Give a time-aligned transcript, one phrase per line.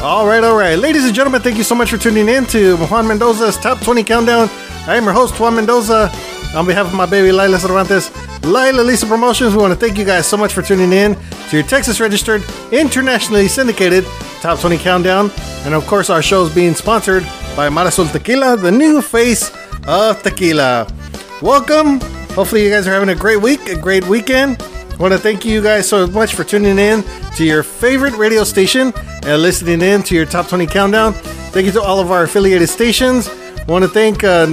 [0.00, 0.78] All right, all right.
[0.78, 4.04] Ladies and gentlemen, thank you so much for tuning in to Juan Mendoza's Top 20
[4.04, 4.48] Countdown.
[4.86, 6.08] I am your host, Juan Mendoza.
[6.54, 8.12] On behalf of my baby, Lila Cervantes,
[8.44, 11.16] Lila Lisa Promotions, we want to thank you guys so much for tuning in
[11.50, 14.04] to your Texas registered, internationally syndicated
[14.40, 15.32] Top 20 Countdown.
[15.64, 17.24] And of course, our show is being sponsored
[17.56, 19.50] by Marasul Tequila, the new face
[19.88, 20.86] of tequila.
[21.42, 21.98] Welcome.
[22.36, 24.62] Hopefully, you guys are having a great week, a great weekend.
[24.98, 27.04] I want to thank you guys so much for tuning in
[27.36, 28.92] to your favorite radio station
[29.22, 31.12] and listening in to your Top 20 Countdown.
[31.52, 33.28] Thank you to all of our affiliated stations.
[33.28, 34.46] I want to thank uh,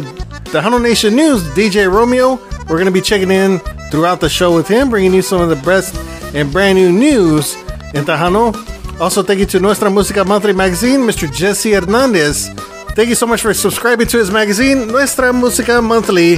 [0.51, 2.35] the Huddle Nation News, DJ Romeo.
[2.69, 3.57] We're going to be checking in
[3.89, 5.95] throughout the show with him, bringing you some of the best
[6.35, 7.55] and brand new news
[7.95, 8.53] in Tejano.
[9.01, 11.31] Also, thank you to Nuestra Música Monthly Magazine, Mr.
[11.33, 12.49] Jesse Hernandez.
[12.93, 16.37] Thank you so much for subscribing to his magazine, Nuestra Música Monthly.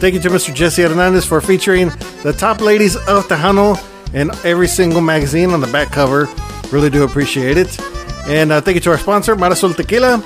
[0.00, 0.54] Thank you to Mr.
[0.54, 1.88] Jesse Hernandez for featuring
[2.22, 3.78] the top ladies of Tejano
[4.12, 6.28] in every single magazine on the back cover.
[6.70, 7.80] Really do appreciate it.
[8.26, 10.22] And uh, thank you to our sponsor, Marasul Tequila.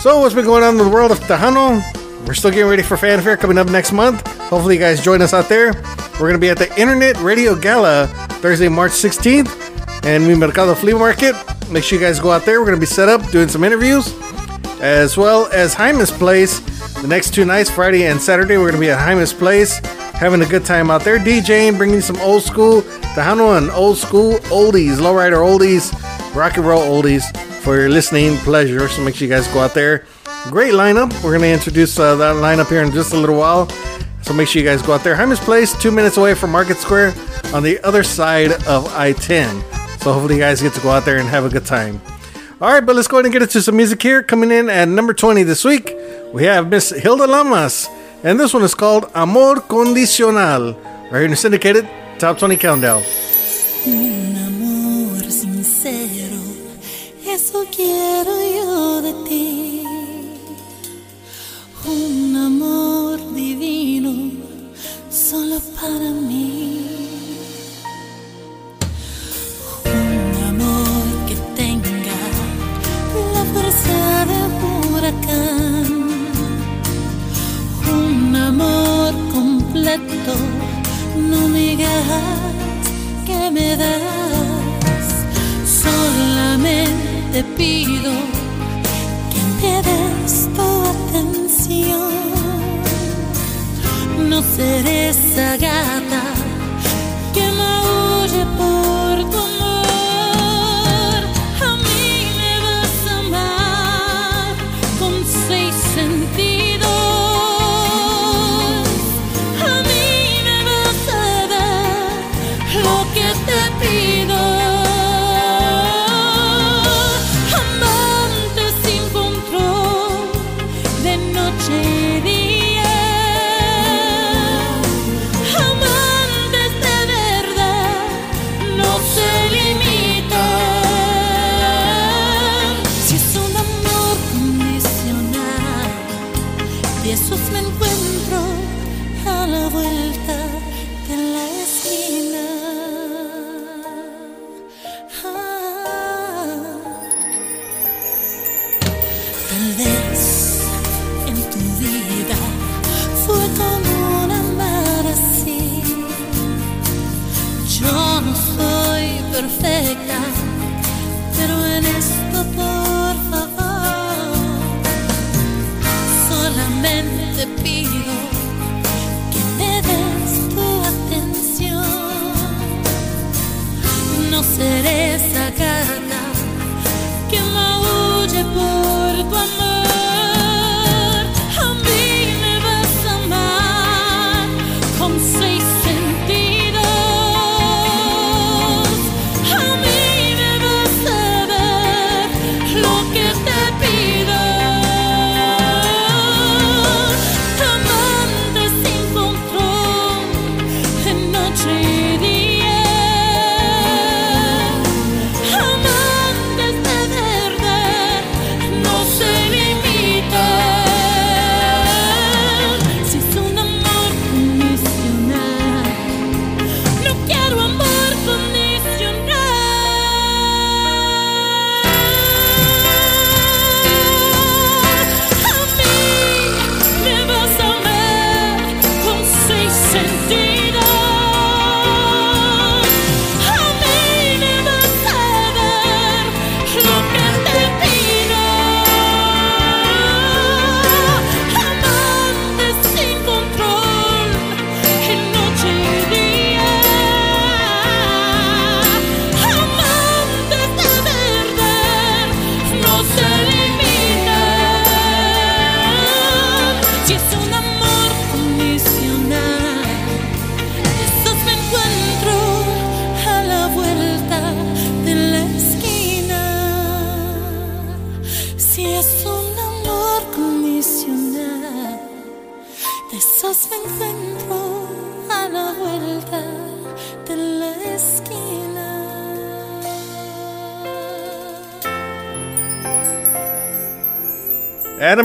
[0.00, 1.82] So, what's been going on in the world of Tejano?
[2.26, 4.26] We're still getting ready for Fanfare coming up next month.
[4.48, 5.72] Hopefully, you guys join us out there.
[6.14, 8.06] We're going to be at the Internet Radio Gala
[8.40, 11.34] Thursday, March 16th, and Mi Mercado Flea Market.
[11.70, 12.60] Make sure you guys go out there.
[12.60, 14.14] We're going to be set up doing some interviews,
[14.80, 16.60] as well as Hyman's Place.
[17.02, 19.78] The next two nights, Friday and Saturday, we're going to be at Hyman's Place,
[20.14, 22.82] having a good time out there, DJing, bringing some old school
[23.16, 25.92] Tejano and old school oldies, lowrider oldies,
[26.32, 28.86] rock and roll oldies for your listening pleasure.
[28.86, 30.06] So make sure you guys go out there.
[30.50, 31.12] Great lineup.
[31.24, 33.68] We're going to introduce uh, that lineup here in just a little while.
[34.22, 35.16] So make sure you guys go out there.
[35.16, 37.14] Hyman's Place, two minutes away from Market Square
[37.52, 39.60] on the other side of I 10.
[39.98, 42.00] So hopefully you guys get to go out there and have a good time.
[42.62, 44.22] All right, but let's go ahead and get into some music here.
[44.22, 45.96] Coming in at number 20 this week,
[46.32, 47.88] we have Miss Hilda Lamas.
[48.22, 50.74] And this one is called Amor Condicional.
[51.10, 51.88] Right here in the syndicated
[52.20, 53.02] Top 20 Countdown.
[53.84, 56.38] Un amor sincero,
[57.26, 59.82] eso quiero yo de ti.
[61.84, 64.30] Un amor divino,
[65.10, 66.61] solo para mí.
[73.72, 75.86] Un huracán.
[77.90, 80.34] Un amor completo,
[81.30, 82.04] no me digas
[83.26, 85.06] que me das.
[85.82, 88.12] Solamente pido
[89.32, 92.12] que me des tu atención.
[94.28, 96.22] No seré esa gata
[97.34, 98.71] que maulle por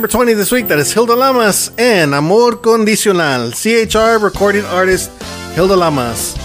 [0.08, 0.68] number 20 this week.
[0.68, 3.52] That is Hilda Lamas and Amor Condicional.
[3.52, 5.12] CHR recording artist
[5.54, 6.38] Hilda Lamas.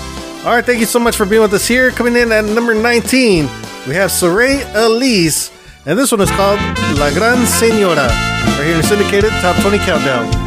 [0.44, 1.92] All right, thank you so much for being with us here.
[1.92, 3.44] Coming in at number 19,
[3.86, 5.52] we have Saray Elise.
[5.86, 6.58] And this one is called
[6.98, 8.08] La Gran Senora.
[8.08, 10.41] Right here in Syndicated Top 20 Countdown.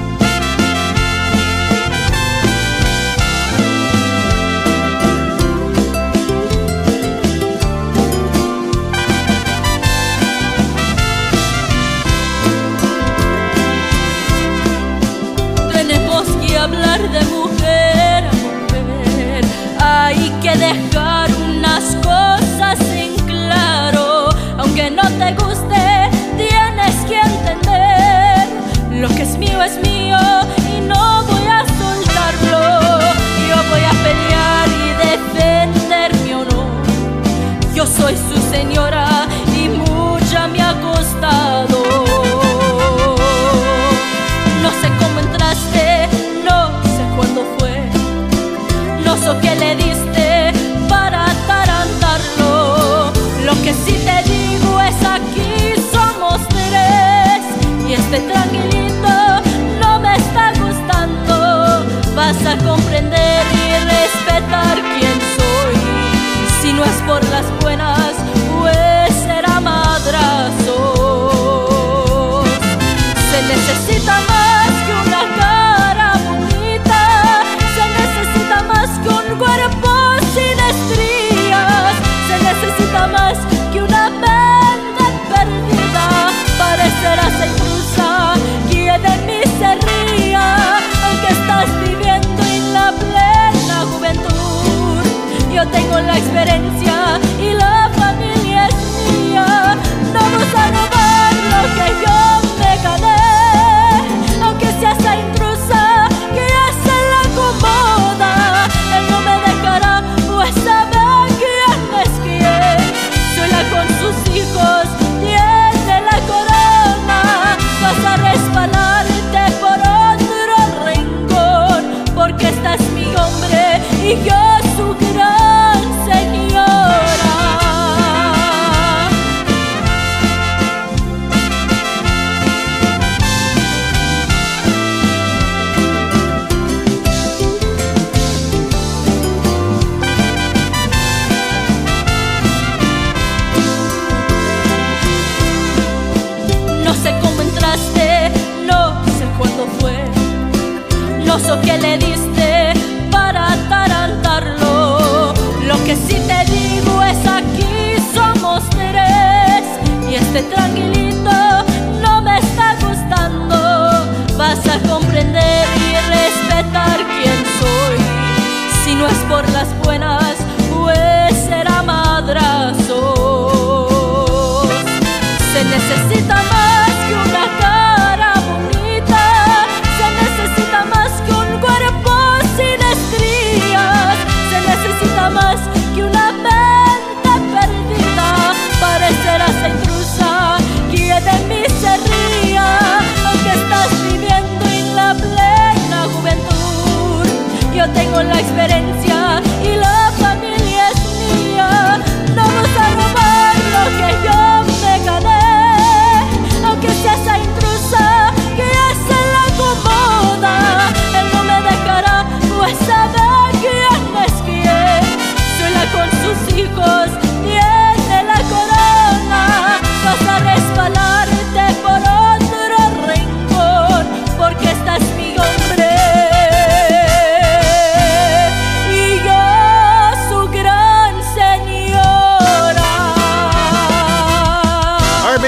[20.57, 21.04] dejo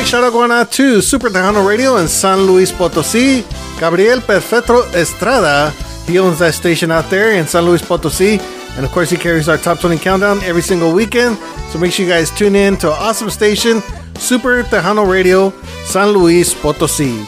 [0.08, 3.44] shout out going out to Super Tejano Radio in San Luis Potosí.
[3.78, 5.72] Gabriel Perfetro Estrada,
[6.06, 8.40] he owns that station out there in San Luis Potosí.
[8.78, 11.36] And of course, he carries our top 20 countdown every single weekend.
[11.72, 13.82] So make sure you guys tune in to an awesome station,
[14.16, 15.52] Super Tejano Radio,
[15.84, 17.28] San Luis Potosí.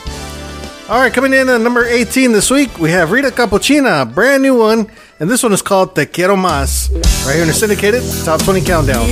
[0.88, 4.58] All right, coming in at number 18 this week, we have Rita Capuchina, brand new
[4.58, 4.90] one.
[5.20, 6.90] And this one is called Te Quiero Más,
[7.26, 9.06] right here in the syndicated top 20 countdown.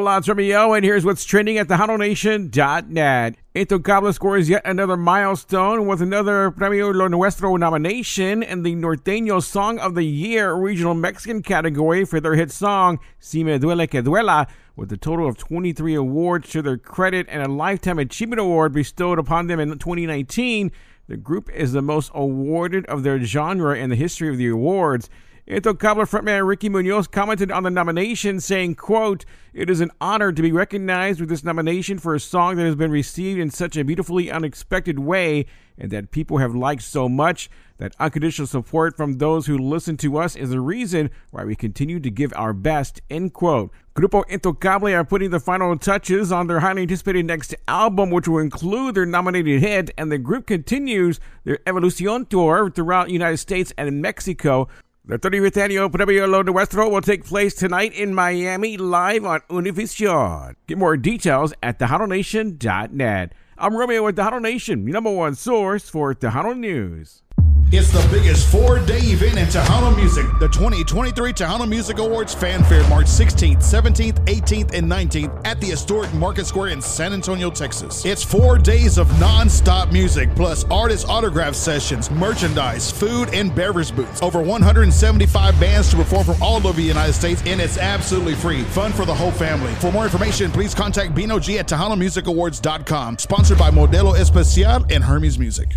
[0.00, 3.34] Hola, Remiel, and here's what's trending at tejanonation.net.
[3.54, 9.78] Intocable scores yet another milestone with another Premio Lo Nuestro nomination in the Norteño Song
[9.78, 14.48] of the Year Regional Mexican category for their hit song, Si Me Duele Que Duela,
[14.74, 19.18] with a total of 23 awards to their credit and a Lifetime Achievement Award bestowed
[19.18, 20.72] upon them in 2019.
[21.08, 25.10] The group is the most awarded of their genre in the history of the awards.
[25.50, 30.42] Intocable frontman Ricky Munoz commented on the nomination, saying, quote, It is an honor to
[30.42, 33.82] be recognized with this nomination for a song that has been received in such a
[33.82, 37.50] beautifully unexpected way and that people have liked so much.
[37.78, 41.98] That unconditional support from those who listen to us is the reason why we continue
[41.98, 43.72] to give our best, end quote.
[43.96, 48.38] Grupo Intocable are putting the final touches on their highly anticipated next album, which will
[48.38, 53.72] include their nominated hit, and the group continues their Evolucion tour throughout the United States
[53.76, 54.68] and Mexico.
[55.10, 60.54] The 35th annual Premio Lo Nuestro will take place tonight in Miami live on Univision.
[60.68, 63.32] Get more details at TejanoNation.net.
[63.58, 67.24] I'm Romeo with Tejano Nation, your number one source for Tejano News.
[67.72, 70.26] It's the biggest four day event in Tejano music.
[70.40, 76.12] The 2023 Tejano Music Awards Fanfare, March 16th, 17th, 18th, and 19th at the historic
[76.14, 78.04] Market Square in San Antonio, Texas.
[78.04, 83.94] It's four days of non stop music, plus artist autograph sessions, merchandise, food, and beverage
[83.94, 84.20] booths.
[84.20, 88.64] Over 175 bands to perform from all over the United States, and it's absolutely free.
[88.64, 89.72] Fun for the whole family.
[89.74, 93.18] For more information, please contact Bino G at TejanoMusicAwards.com.
[93.18, 95.68] Sponsored by Modelo Especial and Hermes Music.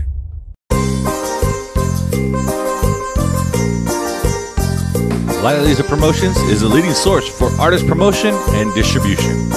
[5.44, 9.52] Lila Lisa Promotions is the leading source for artist promotion and distribution.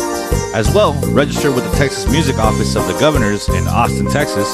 [0.52, 4.52] As well, register with the Texas Music Office of the Governors in Austin, Texas.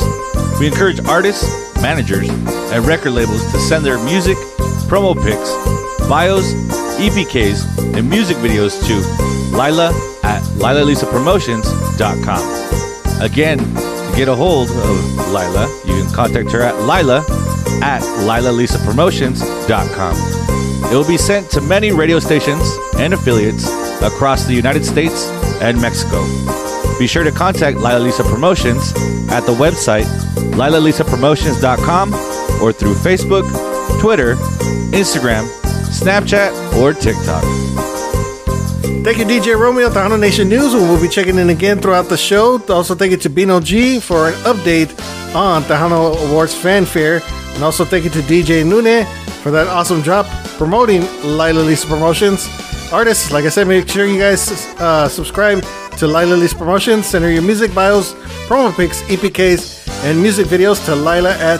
[0.60, 1.48] We encourage artists,
[1.80, 4.36] managers, and record labels to send their music,
[4.88, 5.50] promo pics,
[6.08, 6.52] bios,
[6.98, 8.94] EPKs, and music videos to
[9.56, 9.92] Lila
[10.22, 13.22] at LilaLisaPromotions.com.
[13.22, 13.58] Again,
[14.16, 17.18] get a hold of Lila, you can contact her at Lila
[17.82, 20.92] at LilaLisaPromotions.com.
[20.92, 22.62] It will be sent to many radio stations
[22.98, 23.66] and affiliates
[24.02, 25.28] across the United States
[25.62, 26.22] and Mexico.
[26.98, 28.92] Be sure to contact Lila Lisa Promotions
[29.30, 30.04] at the website
[30.52, 32.14] lilalisapromotions.com
[32.62, 33.48] or through Facebook,
[34.00, 34.34] Twitter,
[34.92, 35.46] Instagram,
[35.88, 37.44] Snapchat, or TikTok.
[39.00, 40.74] Thank you, DJ Romeo, Tejano Nation News.
[40.74, 42.60] We'll be checking in again throughout the show.
[42.68, 44.90] Also, thank you to Bino G for an update
[45.34, 47.20] on Tejano Awards Fanfare.
[47.54, 49.04] And also, thank you to DJ Nune
[49.42, 52.48] for that awesome drop promoting Lila Lisa Promotions.
[52.92, 55.64] Artists, like I said, make sure you guys uh, subscribe
[55.98, 57.06] to Lila Lisa Promotions.
[57.06, 58.14] Send her your music bios,
[58.46, 61.58] promo pics, EPKs, and music videos to Lila at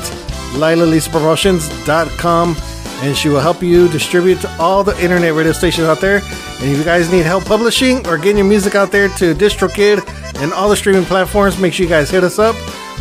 [0.54, 2.54] LilaLisaPromotions.com.
[3.02, 6.18] And she will help you distribute to all the internet radio stations out there.
[6.60, 10.06] And if you guys need help publishing or getting your music out there to DistroKid
[10.40, 12.54] and all the streaming platforms, make sure you guys hit us up.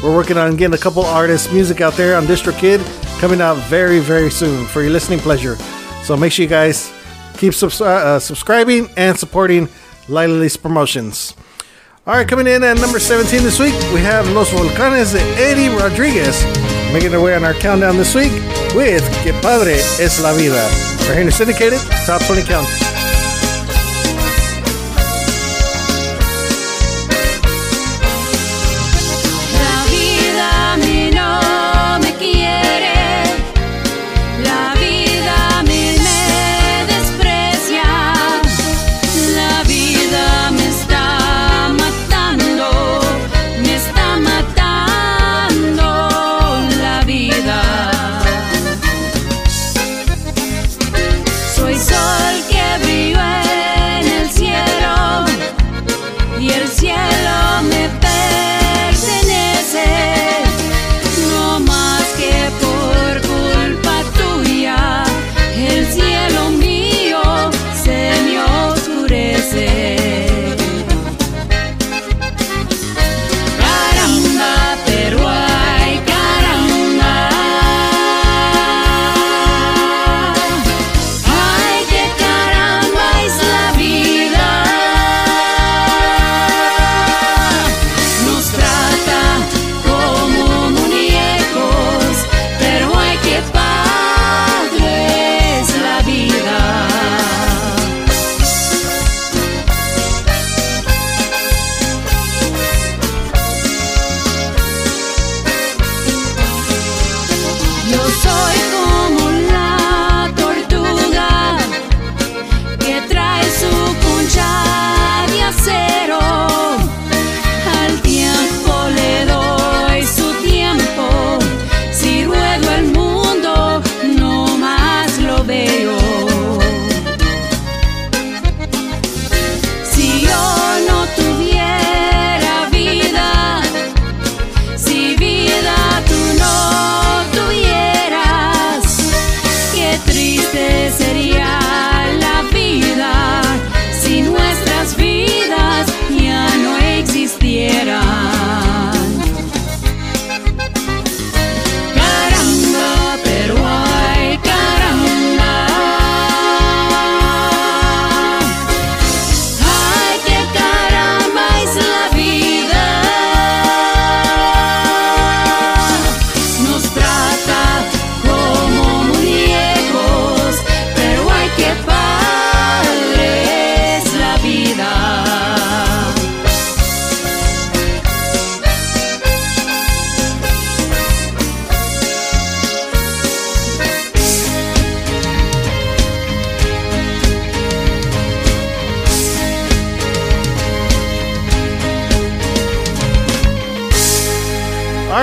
[0.04, 2.80] We're working on getting a couple artists' music out there on DistroKid
[3.20, 5.56] coming out very, very soon for your listening pleasure.
[6.04, 6.92] So make sure you guys
[7.38, 9.70] keep subs- uh, subscribing and supporting
[10.10, 11.36] Lila Promotions.
[12.08, 15.70] All right, coming in at number 17 this week, we have Los Volcanes de Eddie
[15.70, 16.44] Rodriguez
[16.92, 18.32] making their way on our countdown this week
[18.76, 20.68] with Que Padre es la Vida.
[21.08, 23.01] We're here in the syndicated top 20 count.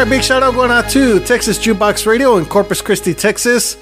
[0.09, 3.77] Big shout out going out to Texas Jukebox Radio in Corpus Christi, Texas.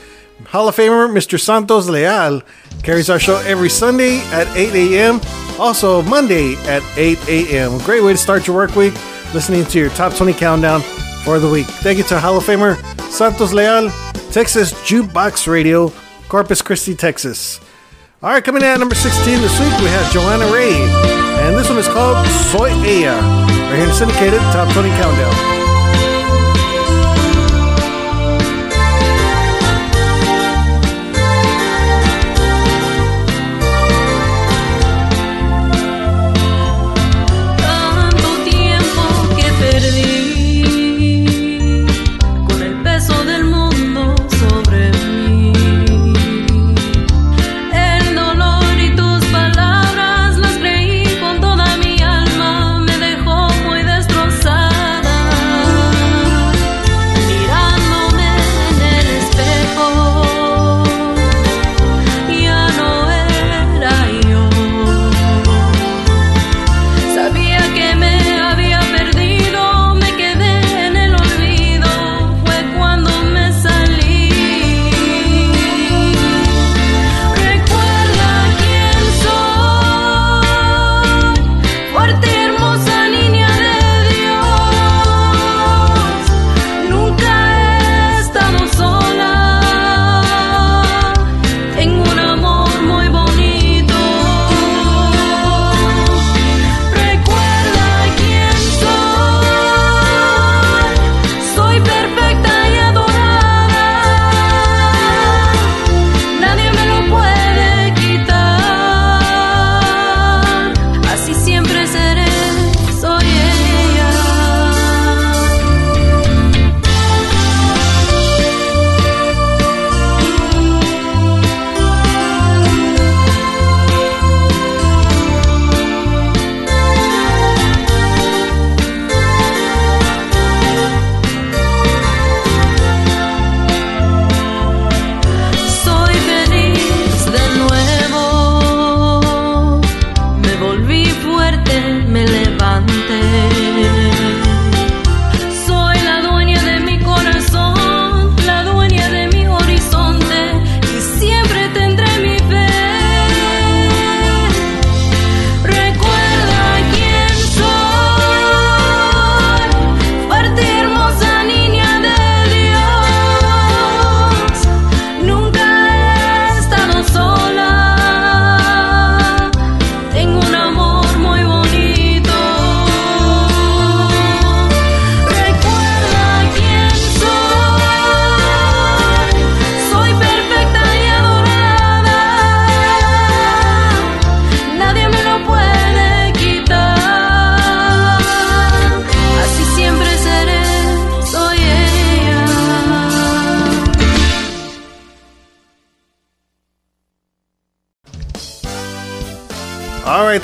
[0.47, 1.39] Hall of Famer Mr.
[1.39, 2.43] Santos Leal
[2.83, 5.21] carries our show every Sunday at 8 a.m.
[5.59, 7.79] Also Monday at 8 a.m.
[7.79, 8.95] Great way to start your work week,
[9.35, 10.81] listening to your top 20 countdown
[11.23, 11.67] for the week.
[11.67, 12.77] Thank you to Hall of Famer
[13.11, 13.91] Santos Leal,
[14.33, 15.93] Texas Jukebox Radio,
[16.29, 17.61] Corpus Christi, Texas.
[18.23, 20.75] All right, coming in at number 16 this week, we have Joanna Ray,
[21.47, 23.21] and this one is called Soy Ella.
[23.69, 25.56] Right here in syndicated top 20 countdown.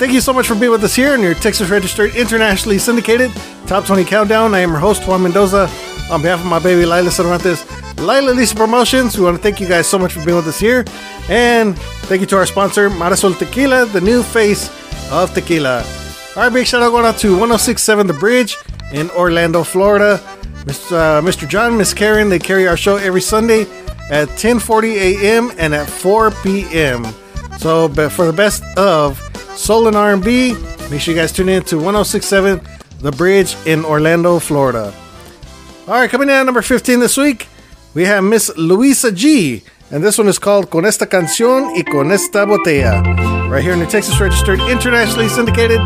[0.03, 3.31] Thank you so much for being with us here in your Texas Registered Internationally Syndicated
[3.67, 4.53] Top 20 Countdown.
[4.53, 5.69] I am your host, Juan Mendoza.
[6.11, 7.65] On behalf of my baby Lila Cervantes,
[7.97, 10.59] Lila Lisa Promotions, we want to thank you guys so much for being with us
[10.59, 10.83] here.
[11.29, 11.77] And
[12.09, 14.69] thank you to our sponsor, Marisol Tequila, the new face
[15.09, 15.85] of tequila.
[16.35, 18.57] All right, big shout out going out to 1067 The Bridge
[18.91, 20.17] in Orlando, Florida.
[20.65, 20.91] Mr.
[20.91, 21.47] Uh, Mr.
[21.47, 23.61] John, Miss Karen, they carry our show every Sunday
[24.11, 25.53] at 10:40 a.m.
[25.57, 27.05] and at 4 p.m.
[27.57, 29.17] So, but for the best of
[29.55, 30.53] soul and R&B.
[30.89, 32.61] Make sure you guys tune in to 1067
[32.99, 34.93] The Bridge in Orlando, Florida.
[35.87, 37.47] All right, coming in at number 15 this week,
[37.93, 39.63] we have Miss Luisa G.
[39.91, 43.49] And this one is called Con esta canción y con esta botella.
[43.49, 45.77] Right here in the Texas Registered Internationally Syndicated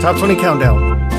[0.00, 1.15] Top 20 Countdown.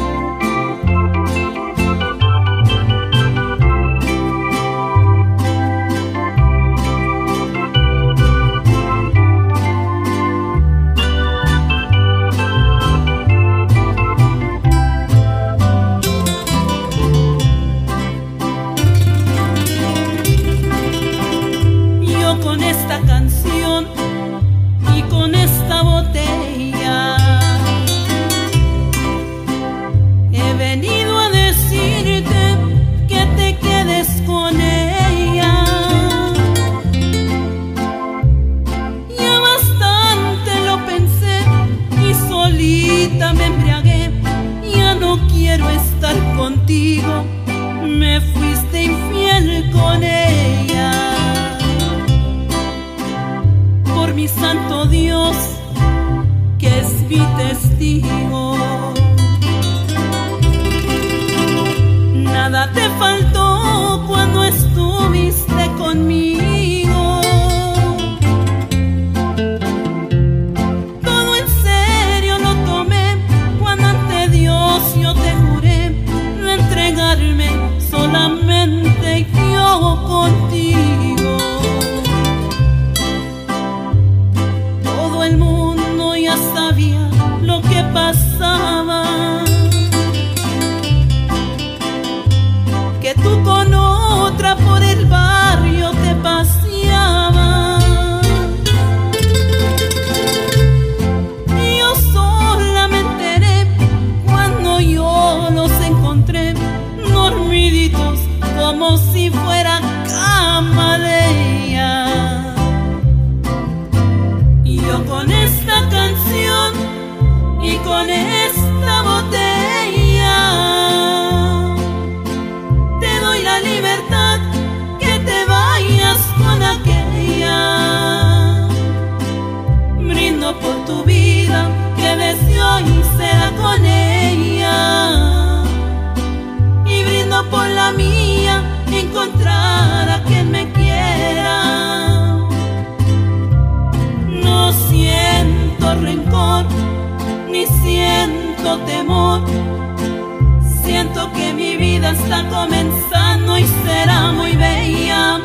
[152.60, 155.40] Comenzando y será muy bella.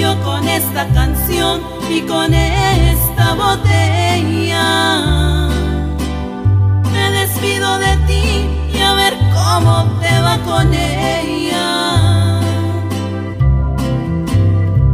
[0.00, 4.68] Yo con esta canción y con esta botella
[6.92, 8.26] me despido de ti
[8.74, 9.72] y a ver cómo
[10.02, 11.70] te va con ella.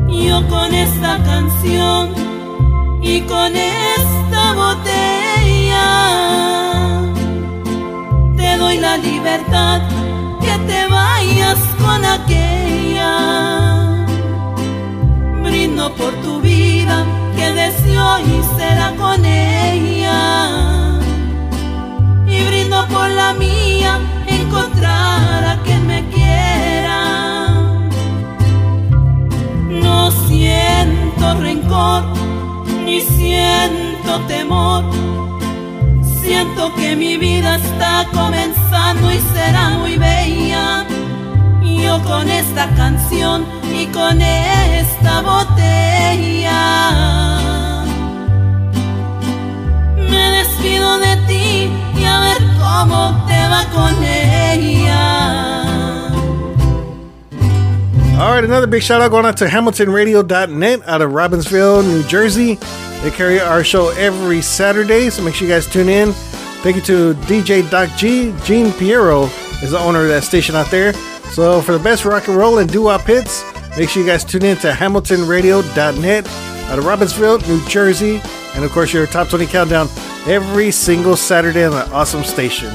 [0.09, 2.03] Yo con esta canción
[3.03, 5.89] y con esta botella
[8.37, 9.98] te doy la libertad
[10.67, 13.13] te vayas con aquella.
[15.43, 17.05] Brindo por tu vida
[17.37, 18.25] que desde hoy
[18.57, 21.01] será con ella.
[22.27, 27.01] Y brindo por la mía encontrar a quien me quiera.
[29.69, 32.05] No siento rencor,
[32.85, 34.85] ni siento temor.
[36.21, 40.87] Siento que mi vida está comenzando y será muy bella.
[41.63, 46.61] Yo con esta canción y con esta botella
[49.97, 55.39] me despido de ti y a ver cómo te va con ella.
[58.21, 62.59] All right, another big shout out going out to HamiltonRadio.net out of Robbinsville, New Jersey.
[63.03, 66.13] They carry our show every Saturday, so make sure you guys tune in.
[66.63, 68.35] Thank you to DJ Doc G.
[68.43, 69.25] Gene Piero
[69.63, 70.93] is the owner of that station out there.
[71.31, 73.45] So for the best rock and roll and doo-wop hits,
[73.77, 78.21] make sure you guys tune in to HamiltonRadio.net out of Robbinsville, New Jersey.
[78.55, 79.89] And of course, your top 20 countdown
[80.27, 82.71] every single Saturday on the awesome station.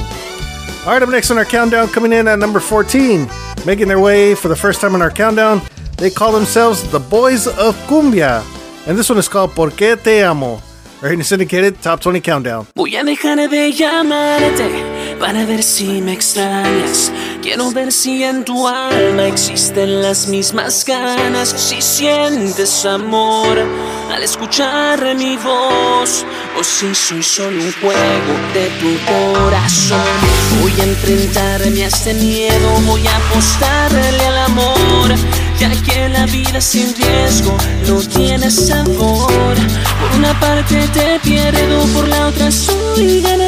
[0.86, 3.28] All right, up next on our countdown, coming in at number 14,
[3.66, 5.62] making their way for the first time on our countdown,
[5.98, 8.44] they call themselves the Boys of Cumbia.
[8.88, 10.62] And this one is called Por qué te amo.
[11.04, 12.66] Right in the syndicated top 20 countdown.
[12.76, 14.72] Voy a dejar de llamarte
[15.20, 17.12] para ver si me extrañas.
[17.44, 21.50] Quiero ver si en tu alma existen las mismas ganas.
[21.50, 23.60] Si sientes amor
[24.10, 26.26] al escuchar mi voz.
[26.58, 30.00] O si soy solo un juego de tu corazón.
[30.62, 32.80] Voy a enfrentarme a este miedo.
[32.86, 35.12] Voy a apostarle al amor.
[35.60, 37.58] Ya que la vida sin riesgo
[37.90, 39.56] no tiene sabor.
[39.56, 43.43] Por una parte te pierdo, por la otra soy ganador.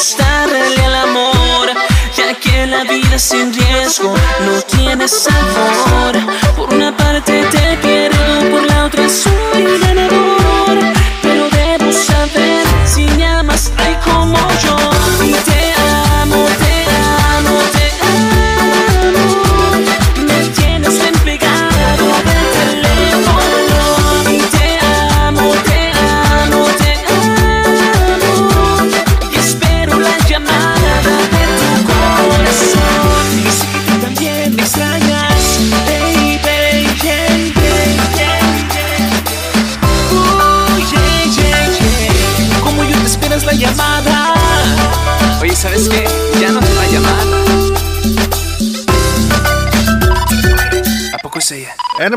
[0.00, 1.68] Voy a apostarle al amor,
[2.16, 4.14] ya que la vida sin riesgo
[4.46, 6.16] no tiene sabor.
[6.56, 6.96] Por una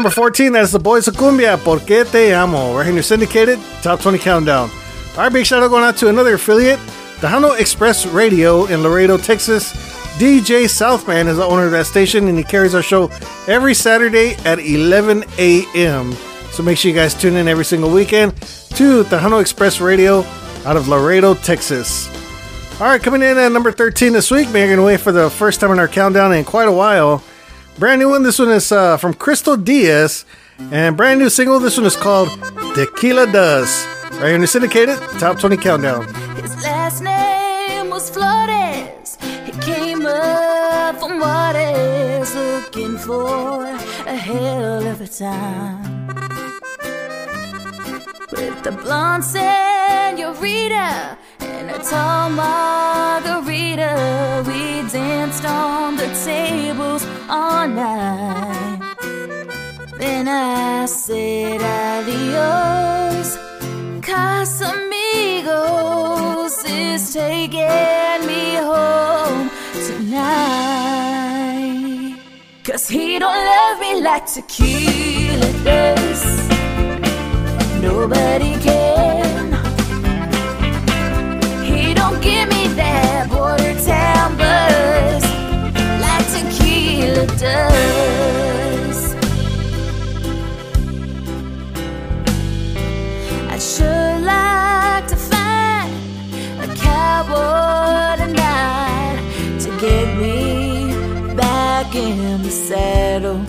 [0.04, 2.74] number 14, that's the Boys of Cumbia, Por Que Te Amo.
[2.74, 4.70] Here in your syndicated Top 20 Countdown.
[5.16, 6.78] Our big shout out going out to another affiliate,
[7.20, 9.72] Tejano Express Radio in Laredo, Texas.
[10.18, 13.10] DJ Southman is the owner of that station, and he carries our show
[13.48, 16.12] every Saturday at 11 a.m.
[16.52, 18.36] So make sure you guys tune in every single weekend
[18.76, 20.26] to Tejano Express Radio
[20.66, 22.10] out of Laredo, Texas.
[22.82, 25.72] All right, coming in at number 13 this week, making away for the first time
[25.72, 27.24] in our countdown in quite a while.
[27.80, 28.24] Brand new one.
[28.24, 30.26] This one is uh, from Crystal Diaz,
[30.72, 31.60] and brand new single.
[31.60, 32.30] This one is called
[32.76, 33.86] Tequila Does.
[34.12, 36.06] Right here in the syndicated top 20 countdown.
[36.36, 39.18] His last name was Flores.
[39.46, 46.08] He came up from Juarez looking for a hell of a time.
[48.32, 53.94] With the blonde senorita and a tall margarita,
[54.48, 57.03] we danced on the tables
[57.34, 58.80] all night.
[59.98, 63.38] Then I said adios.
[64.08, 64.86] Casamigos
[66.66, 69.50] is taking me home
[69.88, 71.24] tonight.
[72.64, 76.24] Cause he don't love me like tequila does.
[77.82, 79.13] Nobody can.
[87.46, 87.52] I'd
[93.62, 95.92] sure like to find
[96.62, 99.20] a cowboy tonight
[99.60, 100.94] to get me
[101.36, 103.42] back in the saddle.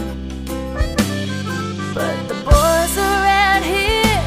[1.94, 4.22] But the boys around here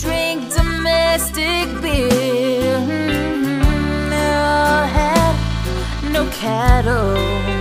[0.00, 2.78] drink domestic beer.
[2.80, 5.36] Mhm, They all have
[6.14, 7.55] no cattle.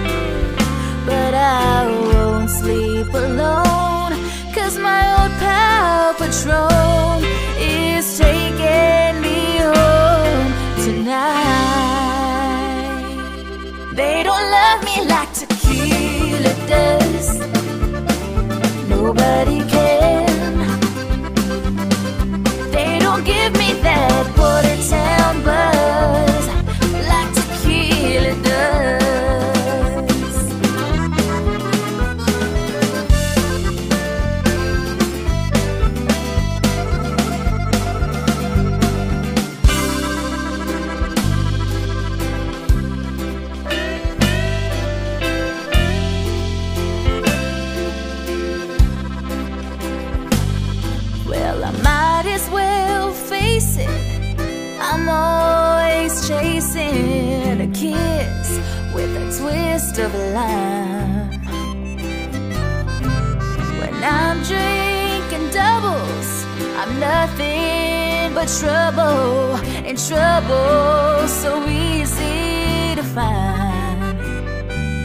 [1.35, 4.13] I won't sleep alone.
[4.53, 7.23] Cause my old pal Patron
[7.59, 10.53] is taking me home
[10.85, 11.75] tonight.
[13.95, 17.27] They don't love me like tequila does.
[18.89, 20.55] Nobody can.
[22.71, 25.24] They don't give me that border town
[57.91, 58.49] kiss
[58.93, 61.29] with a twist of lime.
[63.79, 66.29] When I'm drinking doubles,
[66.79, 69.55] I'm nothing but trouble,
[69.87, 74.19] and trouble so easy to find.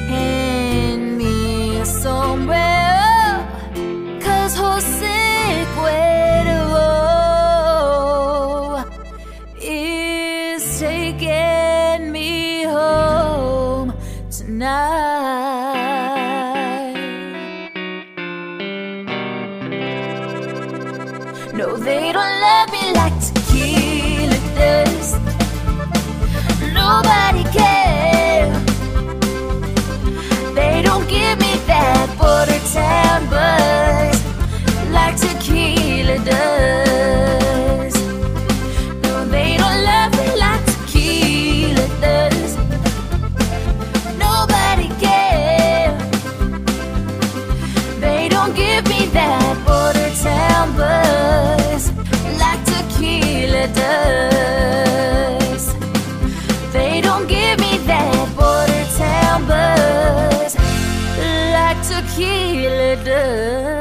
[0.09, 2.80] Hand me a sombrero,
[62.21, 63.81] Chile does.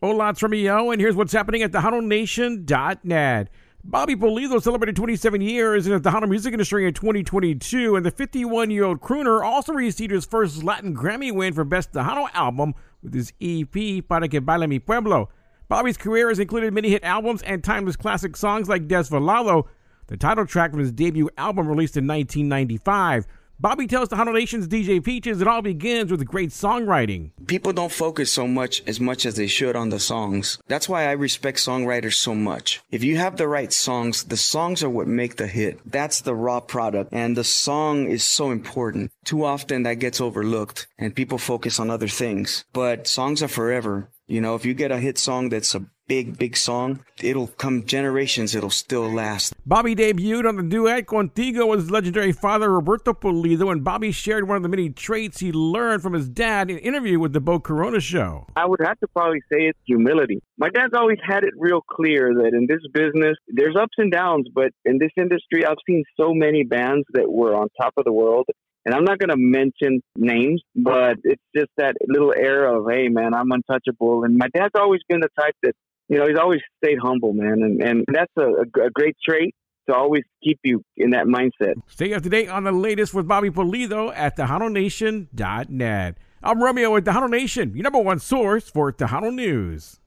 [0.00, 3.48] Hola, it's Romeo, and here's what's happening at TejanoNation.net.
[3.82, 8.70] Bobby Pulido celebrated 27 years in the Tejano music industry in 2022, and the 51
[8.70, 13.12] year old crooner also received his first Latin Grammy win for Best Tejano Album with
[13.12, 15.28] his EP, Para Que Baile Mi Pueblo.
[15.68, 19.66] Bobby's career has included many hit albums and timeless classic songs like Desvelado,
[20.06, 23.26] the title track from his debut album released in 1995.
[23.58, 27.30] Bobby tells the Tejano Nation's DJ Peaches it all begins with great songwriting.
[27.46, 30.58] People don't focus so much as much as they should on the songs.
[30.68, 32.80] That's why I respect songwriters so much.
[32.90, 35.80] If you have the right songs, the songs are what make the hit.
[35.90, 37.12] That's the raw product.
[37.12, 39.10] And the song is so important.
[39.24, 42.66] Too often that gets overlooked and people focus on other things.
[42.74, 44.10] But songs are forever.
[44.28, 47.84] You know, if you get a hit song that's a big, big song, it'll come
[47.84, 49.54] generations, it'll still last.
[49.64, 54.48] Bobby debuted on the duet Contigo with his legendary father Roberto Pulido, and Bobby shared
[54.48, 57.40] one of the many traits he learned from his dad in an interview with the
[57.40, 58.46] Bo Corona show.
[58.56, 60.42] I would have to probably say it's humility.
[60.58, 64.48] My dad's always had it real clear that in this business, there's ups and downs,
[64.52, 68.12] but in this industry, I've seen so many bands that were on top of the
[68.12, 68.46] world.
[68.86, 73.08] And I'm not going to mention names, but it's just that little air of, hey,
[73.08, 74.22] man, I'm untouchable.
[74.22, 75.72] And my dad's always been the type that,
[76.08, 77.62] you know, he's always stayed humble, man.
[77.64, 79.56] And, and that's a, a great trait
[79.88, 81.74] to always keep you in that mindset.
[81.88, 86.18] Stay up to date on the latest with Bobby Pulido at TejanoNation.net.
[86.44, 89.98] I'm Romeo with Tejano Nation, your number one source for Tejano News.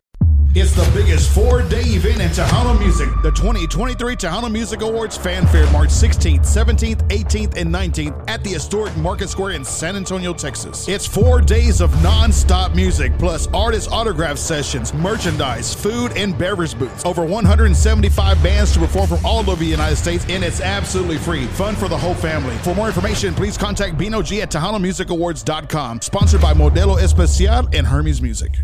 [0.55, 3.07] It's the biggest four day event in Tejano music.
[3.21, 8.97] The 2023 Tejano Music Awards Fanfare, March 16th, 17th, 18th, and 19th at the historic
[8.97, 10.87] Market Square in San Antonio, Texas.
[10.87, 16.77] It's four days of non stop music, plus artist autograph sessions, merchandise, food, and beverage
[16.79, 17.05] booths.
[17.05, 21.45] Over 175 bands to perform from all over the United States, and it's absolutely free.
[21.45, 22.57] Fun for the whole family.
[22.63, 26.01] For more information, please contact Bino G at TejanoMusicAwards.com.
[26.01, 28.57] Sponsored by Modelo Especial and Hermes Music.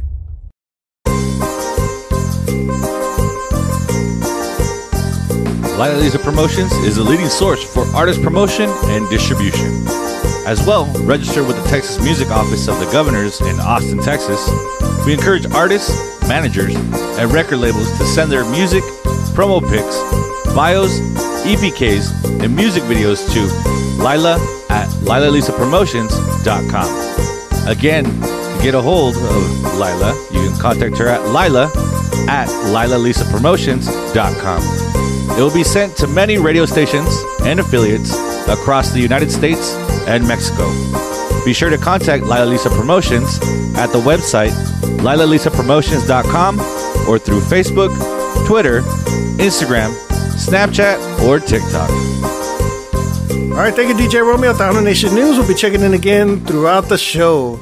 [5.78, 9.86] Lila Lisa Promotions is the leading source for artist promotion and distribution.
[10.48, 14.39] As well, register with the Texas Music Office of the Governors in Austin, Texas.
[15.06, 15.91] We encourage artists,
[16.30, 18.84] managers, and record labels to send their music,
[19.36, 19.98] promo pics,
[20.56, 21.00] bios,
[21.46, 23.41] EPKs, and music videos to
[24.02, 24.39] Lila
[24.70, 27.68] at LilaLisaPromotions.com.
[27.68, 28.06] Again,
[28.66, 29.24] get a hold of
[29.78, 31.66] Lila, you can contact her at Lila
[32.28, 35.38] at LilaLisaPromotions.com.
[35.38, 38.11] It will be sent to many radio stations and affiliates
[38.47, 39.76] across the United States
[40.07, 40.68] and Mexico.
[41.45, 43.38] Be sure to contact Lila Lisa Promotions
[43.78, 44.49] at the website
[44.97, 46.59] LilaLisaPromotions.com
[47.07, 47.95] or through Facebook,
[48.47, 48.82] Twitter,
[49.38, 49.93] Instagram,
[50.34, 51.91] Snapchat, or TikTok.
[53.51, 54.53] All right, thank you, DJ Romeo.
[54.53, 55.38] Tejano Nation News.
[55.38, 57.59] We'll be checking in again throughout the show.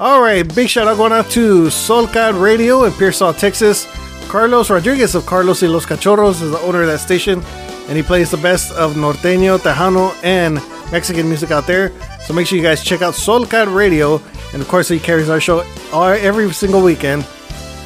[0.00, 3.84] All right, big shout out going out to Solcad Radio in Pearsall, Texas.
[4.28, 7.42] Carlos Rodriguez of Carlos y Los Cachorros is the owner of that station,
[7.88, 10.60] and he plays the best of norteño, tejano, and
[10.92, 11.90] Mexican music out there.
[12.20, 14.22] So make sure you guys check out Solcad Radio,
[14.52, 17.26] and of course he carries our show every single weekend,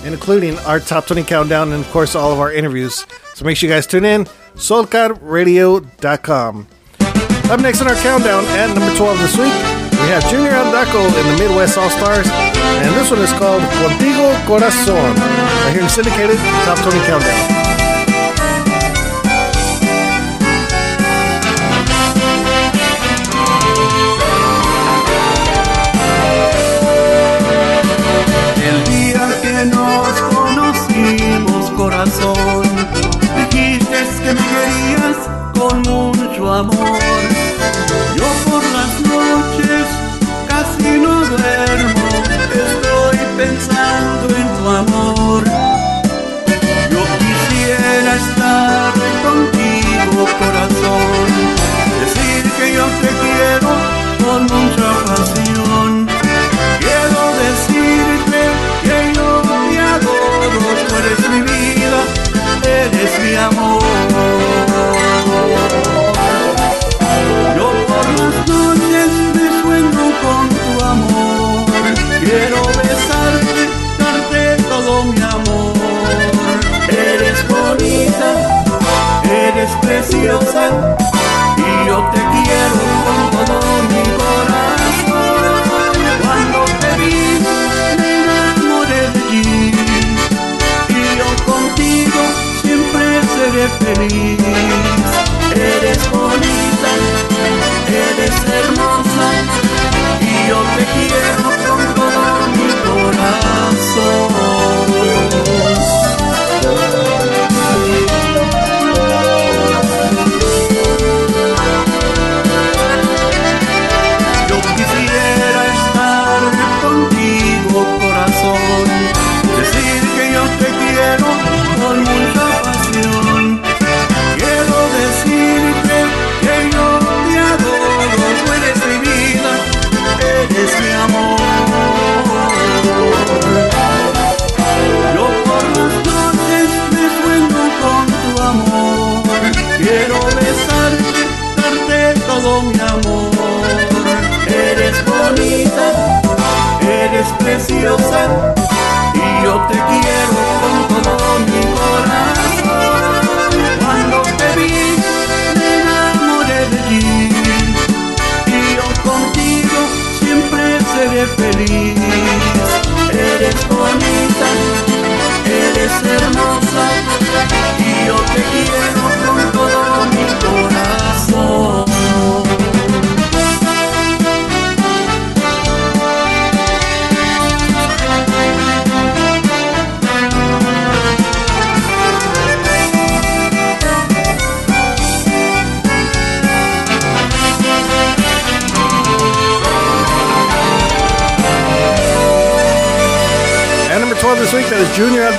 [0.05, 3.07] including our top 20 countdown, and of course all of our interviews.
[3.33, 4.27] So make sure you guys tune in.
[4.57, 6.67] SolcadRadio.com.
[7.51, 11.13] Up next in our countdown, at number 12 this week, we have Junior Andaco in
[11.31, 15.15] the Midwest All Stars, and this one is called Contigo Corazon.
[15.15, 16.37] Right here in syndicated
[16.67, 17.63] Top 20 Countdown.
[28.59, 30.12] El día que nos
[50.39, 50.62] corazón,
[79.95, 85.63] y yo te quiero con todo mi corazón.
[86.23, 87.17] Cuando te vi
[87.99, 89.45] me enamoré de ti
[90.89, 92.21] y yo contigo
[92.63, 94.42] siempre seré feliz.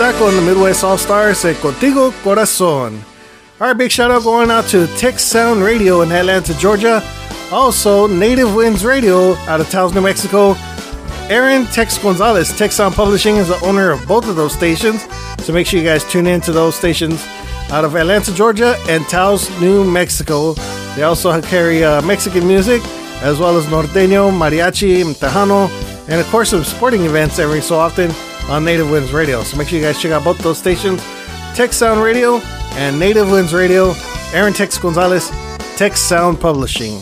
[0.04, 3.01] In the Midwest All Stars, say Contigo Corazon.
[3.58, 7.01] Right, big shout out going out to Tex Sound Radio in Atlanta, Georgia.
[7.54, 10.56] Also, Native Winds Radio out of Taos, New Mexico.
[11.30, 15.08] Aaron Tex Gonzalez, Tex Sound Publishing, is the owner of both of those stations.
[15.39, 17.26] So make sure you guys tune in to those stations
[17.70, 20.51] out of Atlanta, Georgia, and Taos, New Mexico.
[20.97, 22.82] They also carry uh, Mexican music
[23.22, 25.70] as well as norteño, mariachi, and tejano,
[26.10, 28.12] and of course some sporting events every so often
[28.50, 29.44] on Native Winds Radio.
[29.44, 31.02] So make sure you guys check out both those stations,
[31.56, 32.38] Tex Sound Radio
[32.76, 33.94] and Native Winds Radio.
[34.34, 35.32] Aaron Tex Gonzalez,
[35.78, 37.02] Tex Sound Publishing.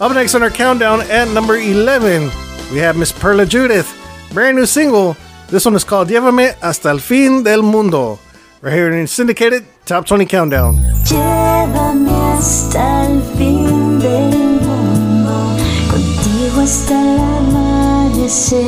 [0.00, 2.30] Up next on our countdown at number 11,
[2.70, 3.88] we have Miss Perla Judith,
[4.32, 5.16] brand new single.
[5.48, 8.18] This one is called Llévame hasta el fin del mundo.
[8.60, 10.76] Right here in syndicated top 20 countdown.
[11.04, 15.56] Llévame hasta el fin del mundo,
[15.90, 18.64] contigo hasta el amanecer.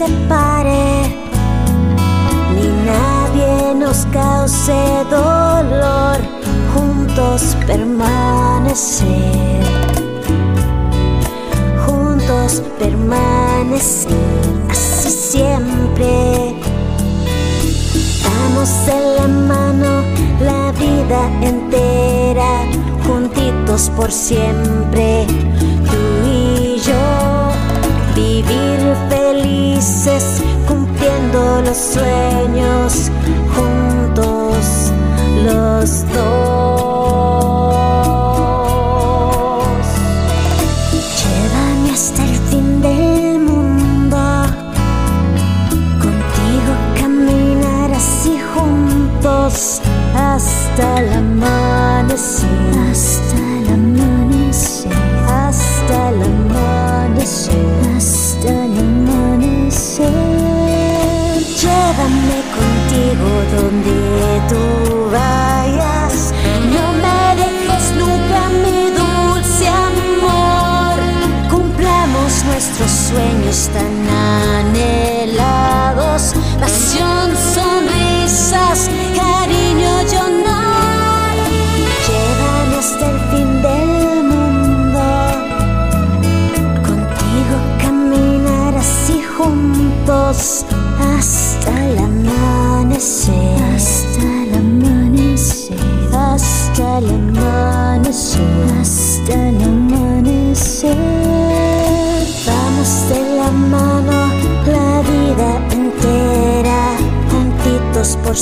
[0.00, 1.12] Separe
[2.54, 4.80] ni nadie nos cause
[5.10, 6.18] dolor,
[6.72, 9.62] juntos permanecer,
[11.84, 14.14] juntos permanecer,
[14.70, 16.54] así siempre.
[18.24, 20.02] Damos en la mano
[20.40, 22.52] la vida entera,
[23.06, 25.26] juntitos por siempre,
[25.90, 27.30] tú y yo
[28.14, 28.80] vivir
[30.68, 33.10] cumpliendo los sueños
[33.54, 34.92] juntos
[35.42, 36.66] los dos.
[41.16, 44.18] Llévame hasta el fin del mundo,
[45.98, 49.80] contigo caminar así juntos
[50.14, 52.49] hasta el amanecer,
[108.30, 108.36] juntitos por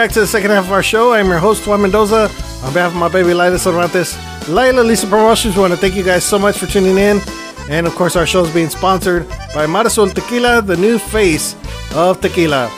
[0.00, 1.12] back to the second half of our show.
[1.12, 2.30] I'm your host, Juan Mendoza.
[2.64, 4.16] On behalf of my baby Lila Cervantes,
[4.48, 7.20] Lila Lisa Promotions, we want to thank you guys so much for tuning in.
[7.68, 11.54] And of course, our show is being sponsored by Marisol Tequila, the new face
[11.94, 12.70] of tequila.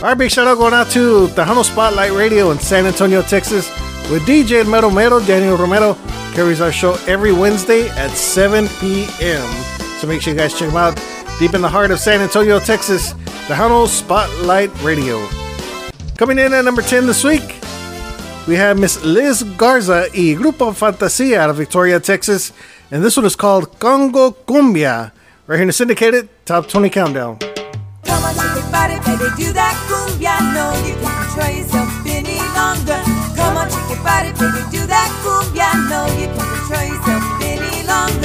[0.00, 3.68] Right, big shout out going out to Tejano Spotlight Radio in San Antonio, Texas,
[4.10, 5.20] with DJ Mero Mero.
[5.20, 5.98] Daniel Romero
[6.32, 9.46] carries our show every Wednesday at 7 p.m.
[9.98, 10.96] So make sure you guys check him out
[11.38, 13.12] deep in the heart of San Antonio, Texas,
[13.48, 15.43] Tejano Spotlight Radio.
[16.16, 17.42] Coming in at number 10 this week,
[18.46, 22.52] we have Miss Liz Garza y Grupo Fantasia out of Victoria, Texas.
[22.92, 25.10] And this one is called Congo Cumbia.
[25.48, 27.38] Right here in the syndicated Top 20 Countdown.
[28.04, 28.34] Come on,
[29.02, 30.38] baby, do that cumbia.
[30.54, 33.02] No, you can't control yourself any longer.
[33.34, 35.74] Come on, shake your body, baby, do that cumbia.
[35.90, 38.23] No, you can't control yourself any longer.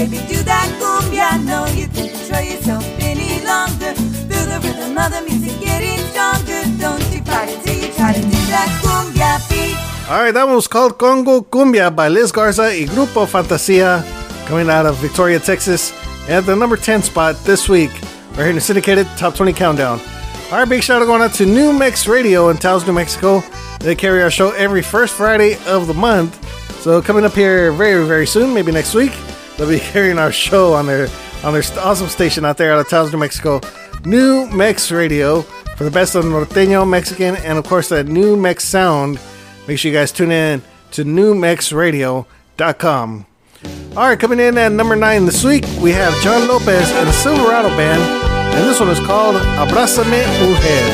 [0.00, 1.28] Baby, do that cumbia.
[1.44, 3.92] No, you can't control yourself any longer.
[4.28, 6.62] Feel the rhythm of the music getting stronger.
[6.80, 9.76] Don't you fight it till you try to do that cumbia beat.
[10.08, 14.02] All right, that one was called Congo Cumbia by Liz Garza y Grupo Fantasia,
[14.46, 15.92] coming out of Victoria, Texas,
[16.28, 17.92] at the number 10 spot this week,
[18.30, 20.00] right here in the syndicated Top 20 Countdown.
[20.50, 23.42] All right, big shout out going out to New Mex Radio in Taos, New Mexico.
[23.80, 26.34] They carry our show every first Friday of the month.
[26.80, 29.12] So coming up here very, very soon, maybe next week,
[29.60, 31.06] they'll be carrying our show on their
[31.44, 33.60] on their awesome station out there out of Taos, New Mexico,
[34.04, 35.42] New Mex Radio,
[35.76, 39.20] for the best of norteño, Mexican, and of course that New Mex sound.
[39.68, 43.26] Make sure you guys tune in to newmexradio.com.
[43.90, 47.12] All right, coming in at number nine this week, we have John Lopez and the
[47.12, 48.00] Silverado Band,
[48.54, 50.86] and this one is called Abrázame Mujer.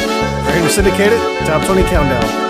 [0.45, 2.46] Right here to syndicate it, top 20 countdown.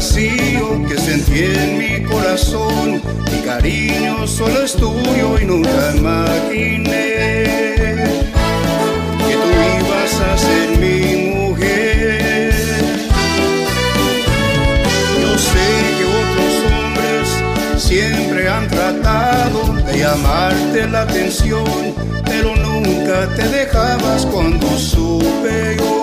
[0.00, 3.02] Vacío que sentí en mi corazón.
[3.30, 7.16] Mi cariño solo es tuyo y nunca imaginé
[9.26, 11.00] que tú ibas a ser mi
[11.34, 12.50] mujer.
[15.20, 21.94] Yo sé que otros hombres siempre han tratado de llamarte la atención,
[22.24, 25.99] pero nunca te dejabas cuando supe yo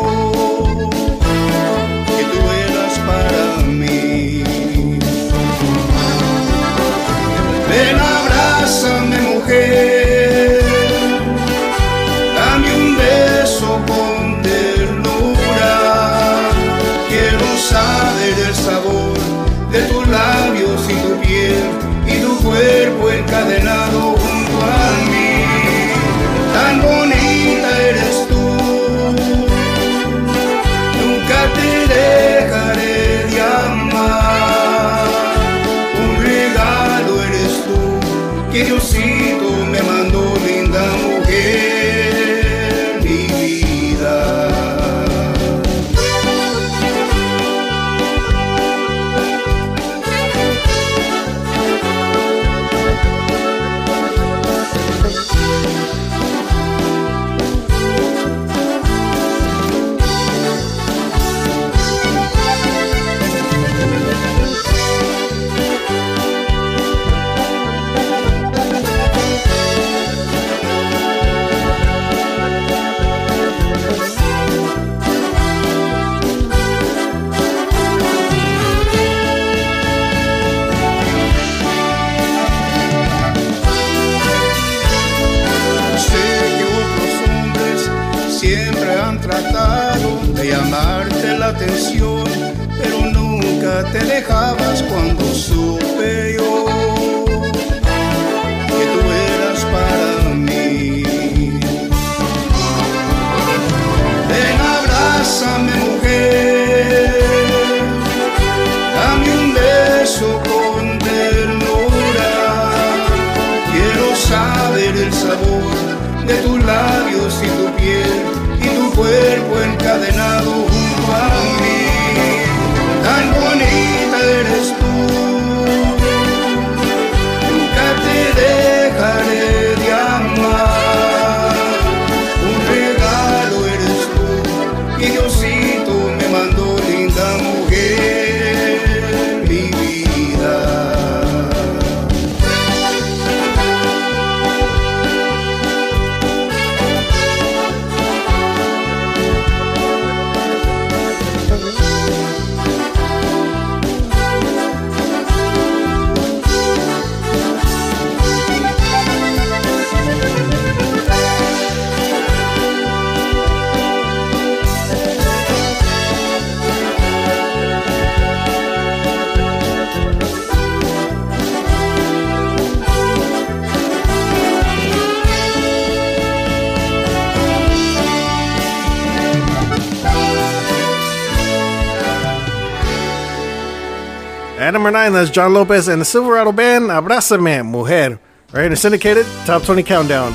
[184.88, 188.18] number nine, that's John Lopez and the Silverado Band, Abrázame, Mujer.
[188.54, 190.34] Right here to syndicated top 20 countdown.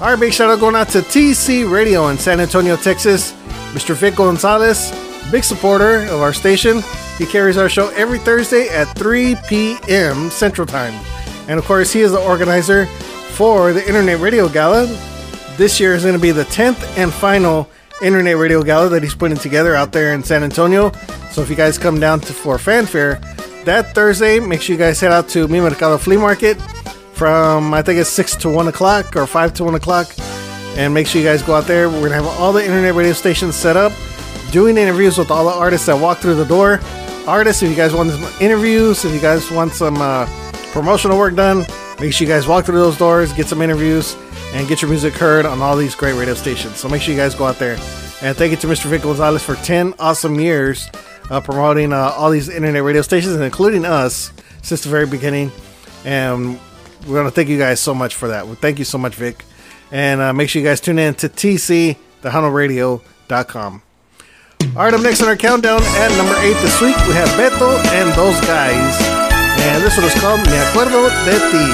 [0.00, 3.32] All right, big shout out going out to TC Radio in San Antonio, Texas.
[3.74, 3.94] Mr.
[3.94, 4.90] Vic Gonzalez,
[5.30, 6.80] big supporter of our station.
[7.18, 10.30] He carries our show every Thursday at 3 p.m.
[10.30, 10.94] Central Time.
[11.46, 12.86] And of course, he is the organizer
[13.36, 14.86] for the Internet Radio Gala.
[15.58, 17.68] This year is going to be the 10th and final
[18.02, 20.90] internet radio gala that he's putting together out there in San Antonio.
[21.30, 23.20] So if you guys come down to for fanfare
[23.64, 26.60] that Thursday, make sure you guys head out to Mi Mercado Flea Market
[27.12, 30.08] from I think it's six to one o'clock or five to one o'clock,
[30.76, 31.88] and make sure you guys go out there.
[31.88, 33.92] We're gonna have all the internet radio stations set up,
[34.50, 36.80] doing interviews with all the artists that walk through the door.
[37.26, 40.26] Artists, if you guys want some interviews, if you guys want some uh,
[40.72, 41.64] promotional work done,
[42.00, 44.16] make sure you guys walk through those doors, get some interviews,
[44.52, 46.76] and get your music heard on all these great radio stations.
[46.76, 47.78] So make sure you guys go out there.
[48.22, 48.86] And thank you to Mr.
[48.86, 50.90] Vic Gonzalez for 10 awesome years
[51.30, 55.52] uh, promoting uh, all these internet radio stations, including us since the very beginning.
[56.04, 56.58] And
[57.06, 58.46] we're going to thank you guys so much for that.
[58.46, 59.42] Well, thank you so much, Vic.
[59.90, 63.82] And uh, make sure you guys tune in to tcthehunterradio.com.
[64.76, 67.76] All right, up next on our countdown at number eight this week, we have Beto
[67.92, 68.96] and those guys.
[69.60, 71.66] And this one is called Me Acuerdo de Ti.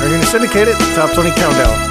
[0.00, 1.87] We're going to syndicate it, top 20 countdown.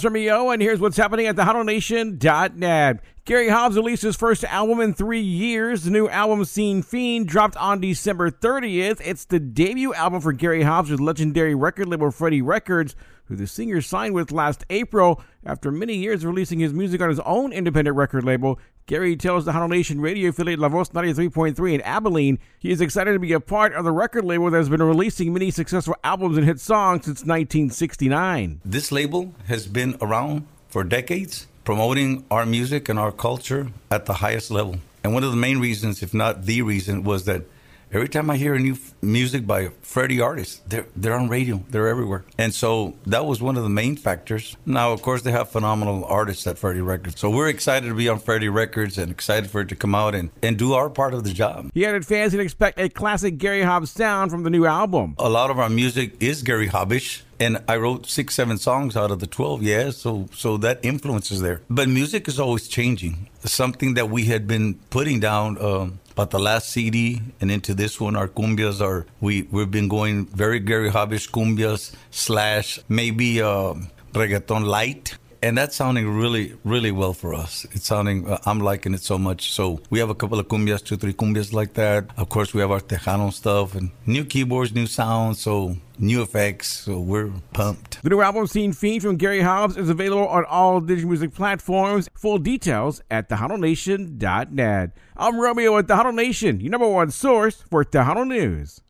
[0.00, 3.00] Hola, it's Romeo, and here's what's happening at tejanonation.net.
[3.26, 5.84] Gary Hobbs released his first album in three years.
[5.84, 9.02] The new album, Sin Fin, dropped on December 30th.
[9.04, 12.96] It's the debut album for Gary Hobbs with legendary record label Freddie Records,
[13.26, 15.22] who the singer signed with last April.
[15.44, 18.58] After many years releasing his music on his own independent record label,
[18.90, 23.12] Gary tells the Tejano Nation radio affiliate La Voz 93.3 in Abilene he is excited
[23.12, 26.36] to be a part of the record label that has been releasing many successful albums
[26.36, 28.60] and hit songs since 1969.
[28.64, 34.14] This label has been around for decades, promoting our music and our culture at the
[34.14, 34.80] highest level.
[35.04, 37.44] And one of the main reasons, if not the reason, was that
[37.92, 41.62] every time I hear a new f- music by Freddie artists, they're they're on radio,
[41.70, 44.56] they're everywhere, and so that was one of the main factors.
[44.66, 48.08] Now, of course, they have phenomenal artists at Freddie Records, so we're excited to be
[48.08, 51.14] on Freddie Records and excited for it to come out and and do our part
[51.14, 51.70] of the job.
[51.74, 55.14] He added fans can expect a classic Gary Hobbs sound from the new album.
[55.18, 57.24] A lot of our music is Gary Hobbish.
[57.42, 59.92] And I wrote six, seven songs out of the twelve, yeah.
[59.92, 61.62] So, so that influence is there.
[61.70, 63.30] But music is always changing.
[63.46, 67.98] Something that we had been putting down um, But the last CD and into this
[67.98, 73.72] one, our cumbias are we we've been going very Gary Hobbish cumbias slash maybe uh,
[74.12, 75.16] reggaeton light.
[75.42, 77.64] And that's sounding really, really well for us.
[77.72, 79.52] It's sounding, uh, I'm liking it so much.
[79.52, 82.10] So we have a couple of cumbias, two, three cumbias like that.
[82.18, 85.40] Of course, we have our Tejano stuff and new keyboards, new sounds.
[85.40, 86.68] So new effects.
[86.68, 88.02] So we're pumped.
[88.02, 92.08] The new album, Sin Fin from Gary Hobbs, is available on all digital music platforms.
[92.14, 94.90] Full details at TejanoNation.net.
[95.16, 98.80] I'm Romeo at Tejano Nation, your number one source for Tejano news.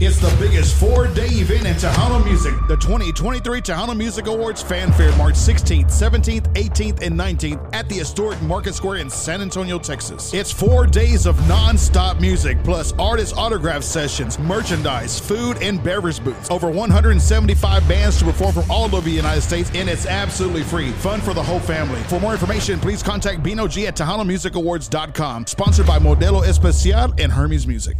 [0.00, 5.16] It's the biggest four day event in Tejano music, the 2023 Tejano Music Awards Fanfare,
[5.16, 10.34] March 16th, 17th, 18th, and 19th at the historic Market Square in San Antonio, Texas.
[10.34, 16.22] It's four days of non stop music, plus artist autograph sessions, merchandise, food, and beverage
[16.24, 16.50] booths.
[16.50, 20.90] Over 175 bands to perform from all over the United States, and it's absolutely free.
[20.90, 22.02] Fun for the whole family.
[22.04, 25.46] For more information, please contact Bino G at TejanoMusicAwards.com.
[25.46, 27.98] Sponsored by Modelo Especial and Hermes Music.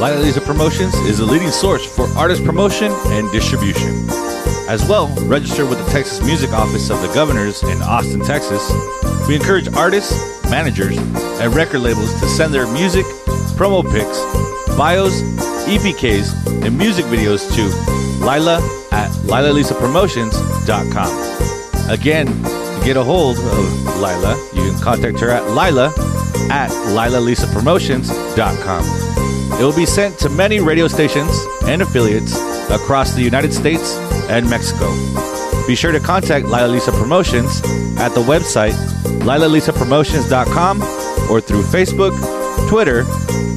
[0.00, 4.08] Lila Lisa Promotions is a leading source for artist promotion and distribution.
[4.68, 8.68] As well, registered with the Texas Music Office of the Governors in Austin, Texas.
[9.26, 10.12] We encourage artists,
[10.50, 13.06] managers, and record labels to send their music,
[13.56, 14.18] promo pics,
[14.76, 15.22] bios,
[15.66, 17.62] EPKs, and music videos to
[18.24, 18.60] Lila
[18.92, 21.90] at LilaLisaPromotions.com.
[21.90, 22.28] Again,
[22.86, 25.88] get a hold of Lila, you can contact her at Lila
[26.52, 29.60] at LilaLisaPromotions.com.
[29.60, 32.36] It will be sent to many radio stations and affiliates
[32.70, 33.96] across the United States
[34.30, 34.88] and Mexico.
[35.66, 37.60] Be sure to contact Lila Lisa Promotions
[37.98, 38.74] at the website
[39.26, 40.80] lilalisapromotions.com
[41.28, 42.16] or through Facebook,
[42.68, 43.02] Twitter,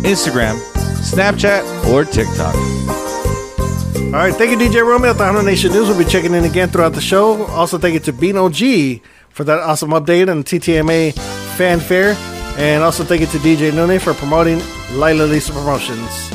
[0.01, 0.59] Instagram,
[1.03, 2.55] Snapchat, or TikTok.
[4.05, 5.87] All right, thank you, DJ Romeo Tejano Nation News.
[5.87, 7.45] We'll be checking in again throughout the show.
[7.45, 11.13] Also, thank you to Bino G for that awesome update on TTMA
[11.57, 12.15] fanfare.
[12.57, 14.59] And also, thank you to DJ Nune for promoting
[14.91, 16.31] Lila Lisa Promotions.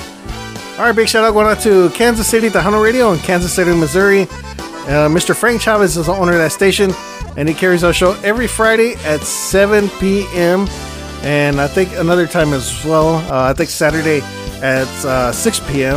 [0.79, 3.73] All right, big shout out going out to Kansas City, Tejano Radio in Kansas City,
[3.75, 4.23] Missouri.
[4.23, 5.35] Uh, Mr.
[5.35, 6.91] Frank Chavez is the owner of that station,
[7.37, 10.67] and he carries our show every Friday at 7 p.m.
[11.23, 13.15] And I think another time as well.
[13.33, 14.21] Uh, I think Saturday
[14.63, 15.97] at uh, 6 p.m.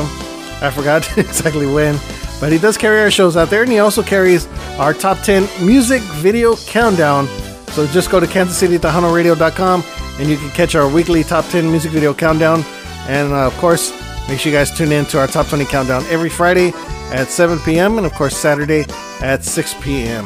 [0.61, 1.95] I forgot exactly when.
[2.39, 5.65] But he does carry our shows out there, and he also carries our top 10
[5.65, 7.27] music video countdown.
[7.69, 9.83] So just go to kansascitytejanoradio.com
[10.19, 12.63] and you can catch our weekly top 10 music video countdown.
[13.07, 13.91] And uh, of course,
[14.27, 16.73] make sure you guys tune in to our top 20 countdown every Friday
[17.11, 17.97] at 7 p.m.
[17.97, 18.85] and of course Saturday
[19.21, 20.25] at 6 p.m.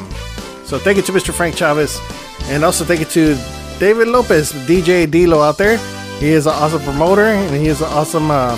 [0.66, 1.34] So thank you to Mr.
[1.34, 2.00] Frank Chavez,
[2.44, 3.36] and also thank you to
[3.78, 5.78] David Lopez, DJ Dilo out there.
[6.20, 8.58] He is an awesome promoter, and he is an awesome uh,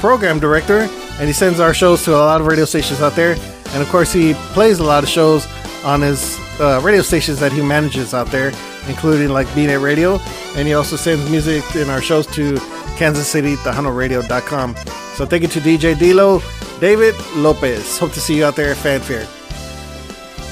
[0.00, 0.88] program director,
[1.18, 3.36] and he sends our shows to a lot of radio stations out there.
[3.68, 5.46] And of course, he plays a lot of shows
[5.84, 8.52] on his uh, radio stations that he manages out there,
[8.88, 10.18] including like B-Net Radio,
[10.56, 12.56] and he also sends music in our shows to
[12.96, 14.76] Kansas City, TejanoRadio.com.
[15.16, 16.42] So thank you to DJ Dilo,
[16.80, 17.98] David Lopez.
[17.98, 19.26] Hope to see you out there at Fanfare.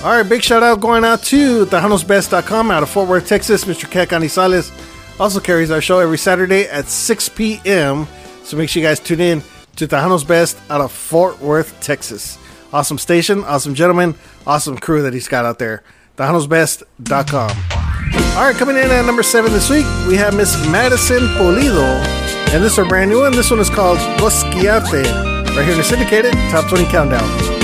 [0.05, 3.65] All right, big shout out going out to Tejano'sBest.com out of Fort Worth, Texas.
[3.65, 3.91] Mr.
[3.91, 4.71] Kat Canizales
[5.19, 8.07] also carries our show every Saturday at 6 p.m.
[8.47, 9.43] So make sure you guys tune in
[9.75, 12.39] to Tejano's Best out of Fort Worth, Texas.
[12.73, 14.15] Awesome station, awesome gentleman,
[14.47, 15.83] awesome crew that he's got out there.
[16.17, 17.51] Tejano'sBest.com.
[18.37, 22.01] All right, coming in at number seven this week, we have Miss Madison Pulido.
[22.55, 23.33] And this is our brand new one.
[23.33, 24.93] This one is called Bosquiate.
[24.93, 27.56] Right here in the syndicated Top 20 Countdown.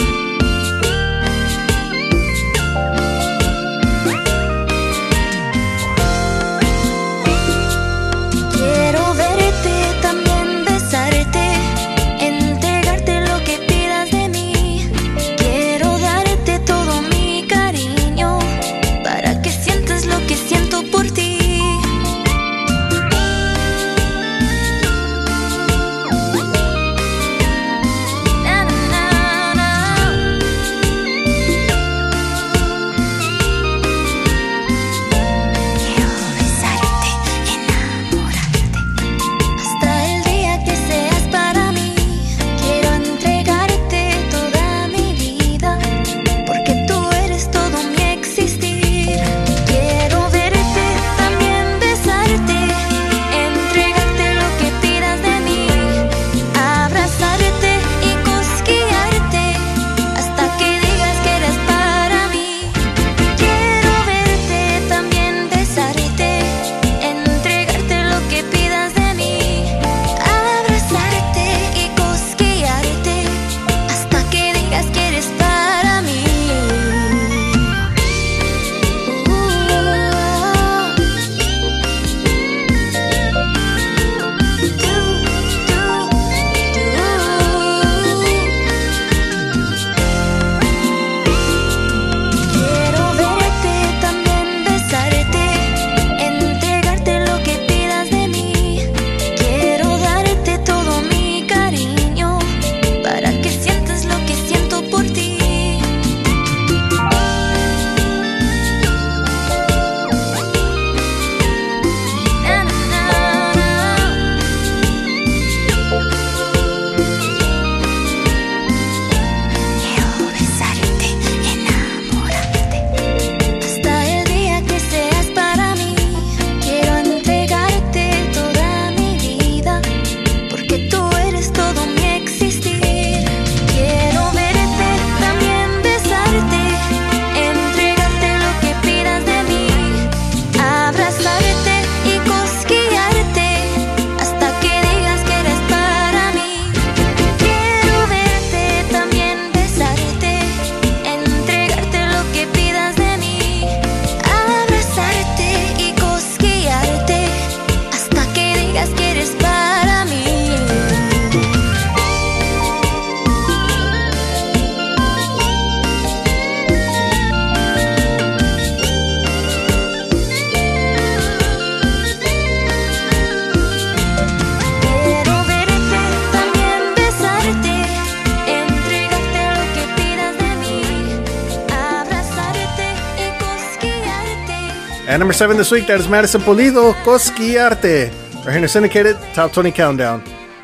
[185.33, 188.13] Number seven this week, that is Madison Pulido, Cosquiarte.
[188.35, 190.23] Right here in the syndicated top 20 countdown.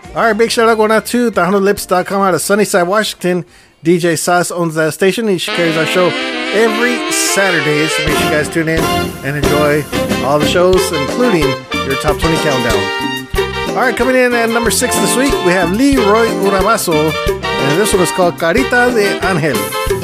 [0.09, 3.47] All right, big shout out going out to TejanoLips.com out of Sunnyside, Washington.
[3.83, 5.27] DJ Sauce owns that station.
[5.27, 6.09] And he carries our show
[6.53, 7.89] every Saturday.
[7.89, 8.81] So make sure you guys tune in
[9.25, 9.85] and enjoy
[10.27, 11.49] all the shows, including
[11.89, 13.71] your top 20 countdown.
[13.71, 17.11] All right, coming in at number six this week, we have Leroy Urabaso,
[17.43, 19.57] and this one is called Carita de Angel.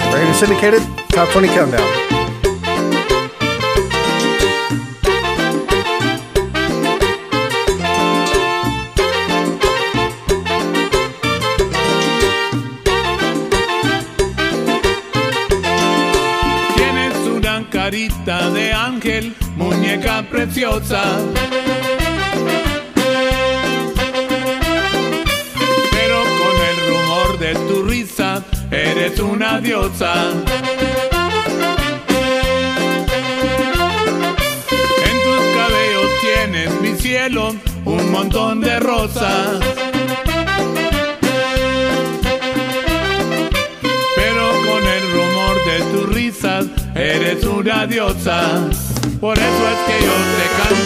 [0.09, 2.04] Right here in syndicated top 20 countdown.
[20.31, 21.03] Preciosa.
[25.93, 30.15] Pero con el rumor de tu risa, eres una diosa.
[35.09, 37.55] En tus cabellos tienes mi cielo,
[37.87, 39.59] un montón de rosas.
[44.17, 48.69] Pero con el rumor de tus risas eres una diosa.
[49.25, 50.84] Por eso es que yo te canto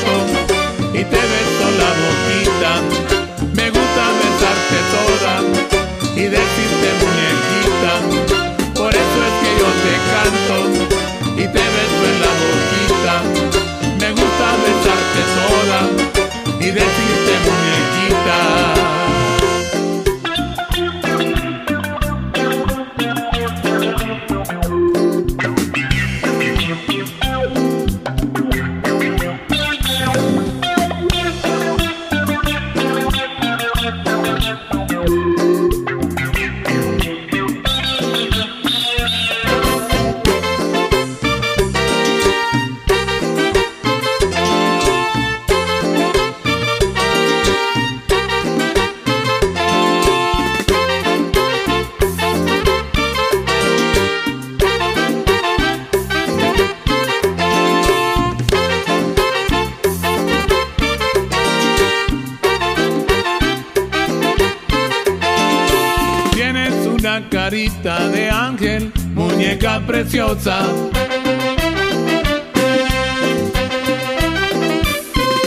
[70.03, 70.61] preciosa.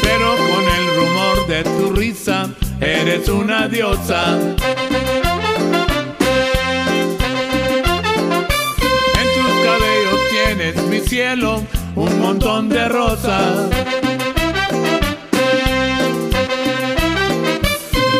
[0.02, 2.49] Pero con el rumor de tu risa,
[2.82, 4.38] eres una diosa.
[9.19, 11.64] En tus cabellos tienes mi cielo,
[11.95, 13.69] un montón de rosas.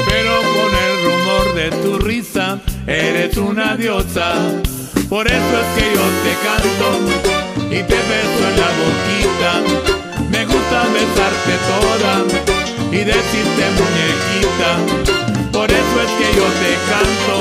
[0.10, 4.34] Pero con el rumor de tu risa, eres una diosa.
[5.12, 6.88] Por eso es que yo te canto
[7.70, 9.52] y te beso en la boquita.
[10.30, 12.14] Me gusta besarte toda
[12.94, 14.70] y decirte muñequita.
[15.52, 17.36] Por eso es que yo te canto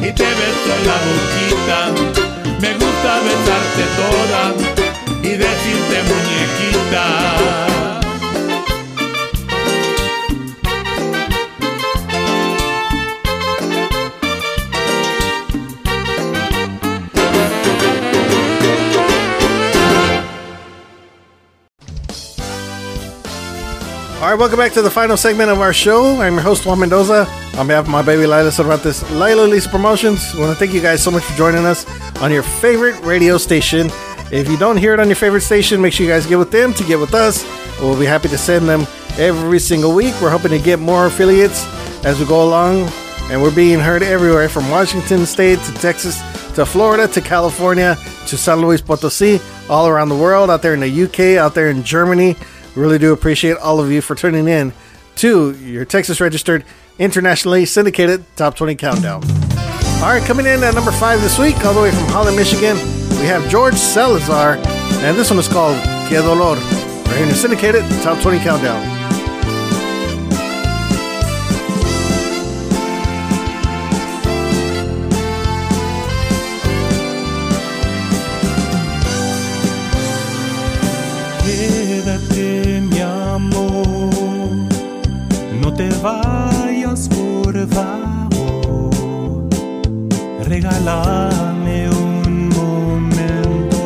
[0.00, 1.78] y te beso en la boquita.
[2.58, 4.42] Me gusta besarte toda
[5.22, 7.97] y decirte muñequita.
[24.28, 26.20] All right, welcome back to the final segment of our show.
[26.20, 27.26] I'm your host, Juan Mendoza.
[27.56, 30.82] On behalf of my baby Lila Cervantes, Lila Lisa Promotions, I want to thank you
[30.82, 31.86] guys so much for joining us
[32.20, 33.86] on your favorite radio station.
[34.30, 36.50] If you don't hear it on your favorite station, make sure you guys get with
[36.50, 37.42] them to get with us.
[37.80, 38.86] We'll be happy to send them
[39.16, 40.14] every single week.
[40.20, 41.64] We're hoping to get more affiliates
[42.04, 42.86] as we go along,
[43.30, 46.20] and we're being heard everywhere from Washington State to Texas
[46.54, 47.96] to Florida to California
[48.26, 49.40] to San Luis Potosi,
[49.70, 52.36] all around the world, out there in the UK, out there in Germany.
[52.78, 54.72] Really do appreciate all of you for tuning in
[55.16, 56.64] to your Texas registered,
[57.00, 59.24] internationally syndicated Top 20 Countdown.
[59.96, 62.76] All right, coming in at number five this week, all the way from Holland, Michigan,
[63.18, 65.76] we have George Salazar, and this one is called
[66.08, 66.54] Que Dolor.
[66.54, 68.97] Right here in the syndicated Top 20 Countdown.
[86.02, 88.90] Vayas por favor.
[90.44, 93.76] Regálame un momento,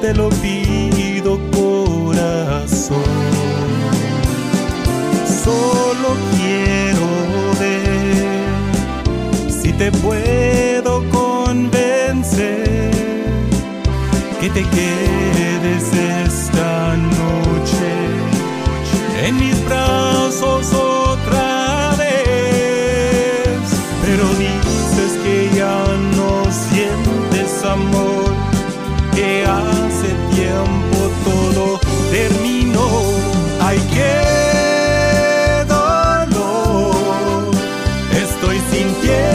[0.00, 2.98] te lo pido corazón.
[5.44, 7.06] Solo quiero
[7.58, 8.42] ver
[9.50, 12.90] si te puedo convencer
[14.40, 16.19] que te quedes esta
[20.40, 23.60] besos otra vez.
[24.02, 25.84] Pero dices que ya
[26.16, 28.34] no sientes amor,
[29.14, 31.80] que hace tiempo todo
[32.10, 32.88] terminó.
[33.60, 37.50] Ay, qué dolor
[38.12, 39.29] estoy sintiendo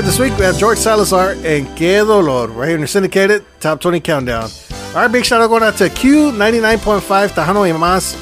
[0.00, 3.80] this week, we have George Salazar and Que Dolor, right here in your syndicated top
[3.80, 4.48] 20 countdown.
[4.94, 8.14] Right, big shout out going out to Q99.5 Tejano y Mas,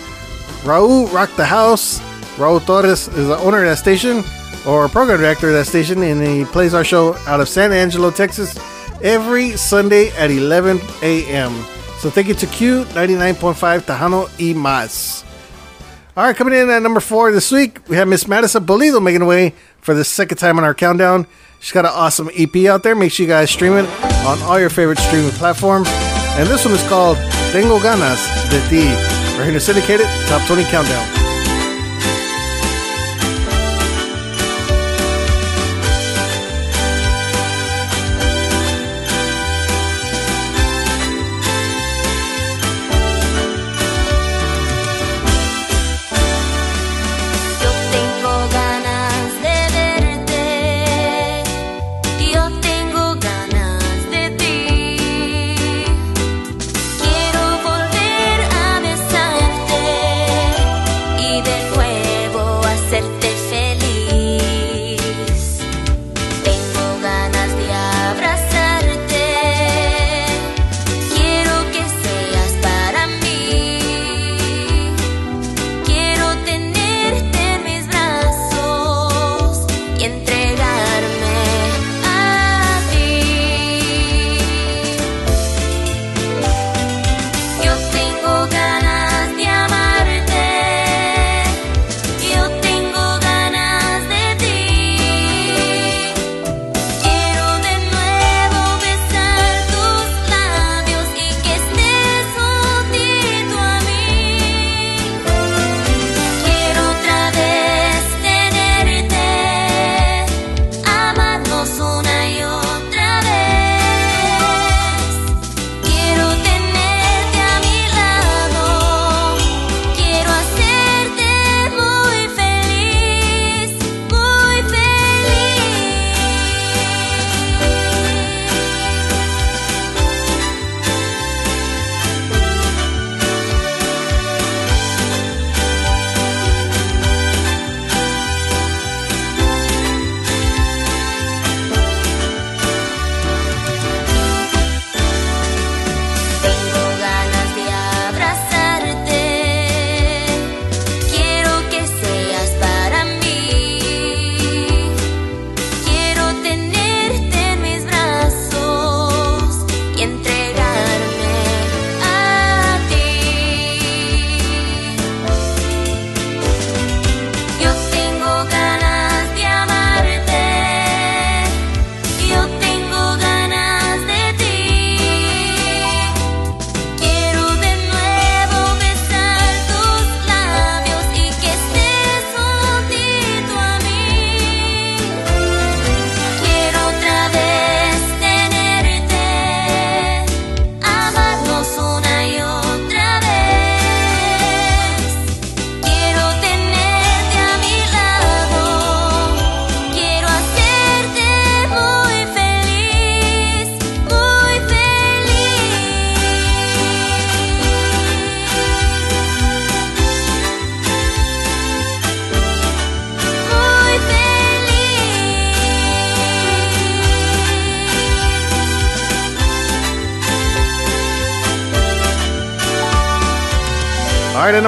[0.64, 2.00] Raul Rock the House.
[2.36, 4.24] Raul Torres is the owner of that station
[4.66, 8.10] or program director of that station, and he plays our show out of San Angelo,
[8.10, 8.58] Texas,
[9.02, 11.52] every Sunday at 11 a.m.
[11.98, 15.24] So thank you to Q99.5 Tejano y Mas.
[16.16, 19.24] All right, coming in at number four this week, we have Miss Madison Pulido making
[19.26, 21.26] way for the second time on our countdown.
[21.60, 22.96] She's got an awesome EP out there.
[22.96, 23.86] Make sure you guys stream it
[24.26, 25.88] on all your favorite streaming platforms.
[25.90, 27.18] And this one is called
[27.52, 29.36] Tengo Ganas de Ti.
[29.36, 31.29] We're here to syndicate it, Top 20 Countdown.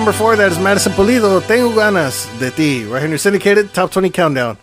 [0.03, 3.73] Number four, that is Madison Pulido, Tengo Ganas de Ti, right here in your syndicated
[3.73, 4.59] Top 20 Countdown.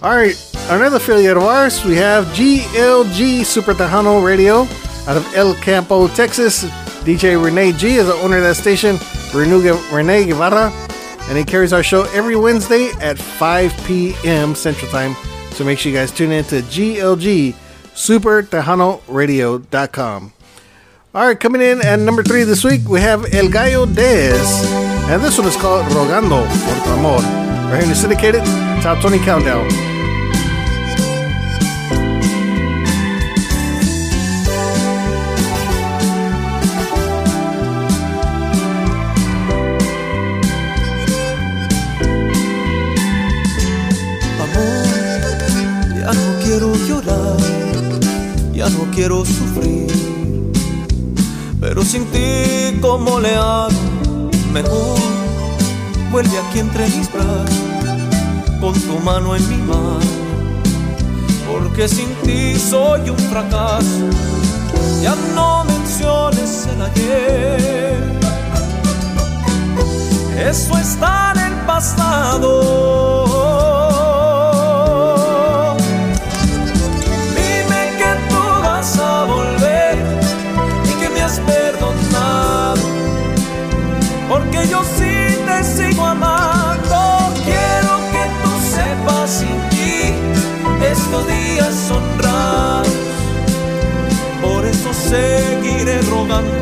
[0.00, 0.34] All right,
[0.70, 4.62] another affiliate of ours, we have GLG Super Tejano Radio
[5.06, 6.64] out of El Campo, Texas.
[7.04, 8.96] DJ Renee G is the owner of that station,
[9.34, 10.72] Renee Guevara,
[11.28, 14.54] and he carries our show every Wednesday at 5 p.m.
[14.54, 15.14] Central Time.
[15.50, 17.54] So make sure you guys tune in to GLG
[17.94, 20.32] Super Tejano Radio.com.
[21.12, 24.46] All right, coming in at number three this week, we have El Gallo Dez,
[25.10, 27.18] and this one is called Rogando por tu amor.
[27.66, 28.44] Right here in the syndicated
[28.80, 29.66] Top 20 Countdown.
[44.38, 47.40] Amor, Ya no quiero llorar,
[48.54, 50.09] ya no quiero sufrir.
[51.90, 53.68] Sin ti, ¿cómo le hago?
[54.52, 54.96] Mejor
[56.12, 57.50] vuelve aquí entre mis brazos,
[58.60, 59.98] con tu mano en mi mano.
[61.50, 64.06] Porque sin ti soy un fracaso.
[65.02, 68.20] Ya no menciones el ayer.
[70.48, 73.19] Eso está en el pasado.
[95.10, 96.52] Seguiré rogando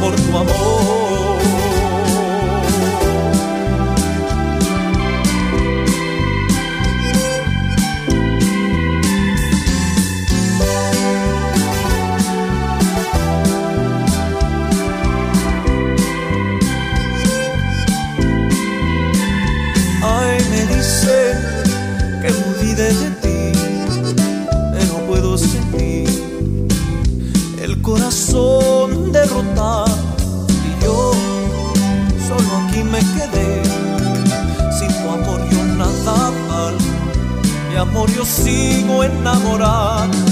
[0.00, 1.09] por tu amor.
[38.20, 40.29] Yo sigo enamorado.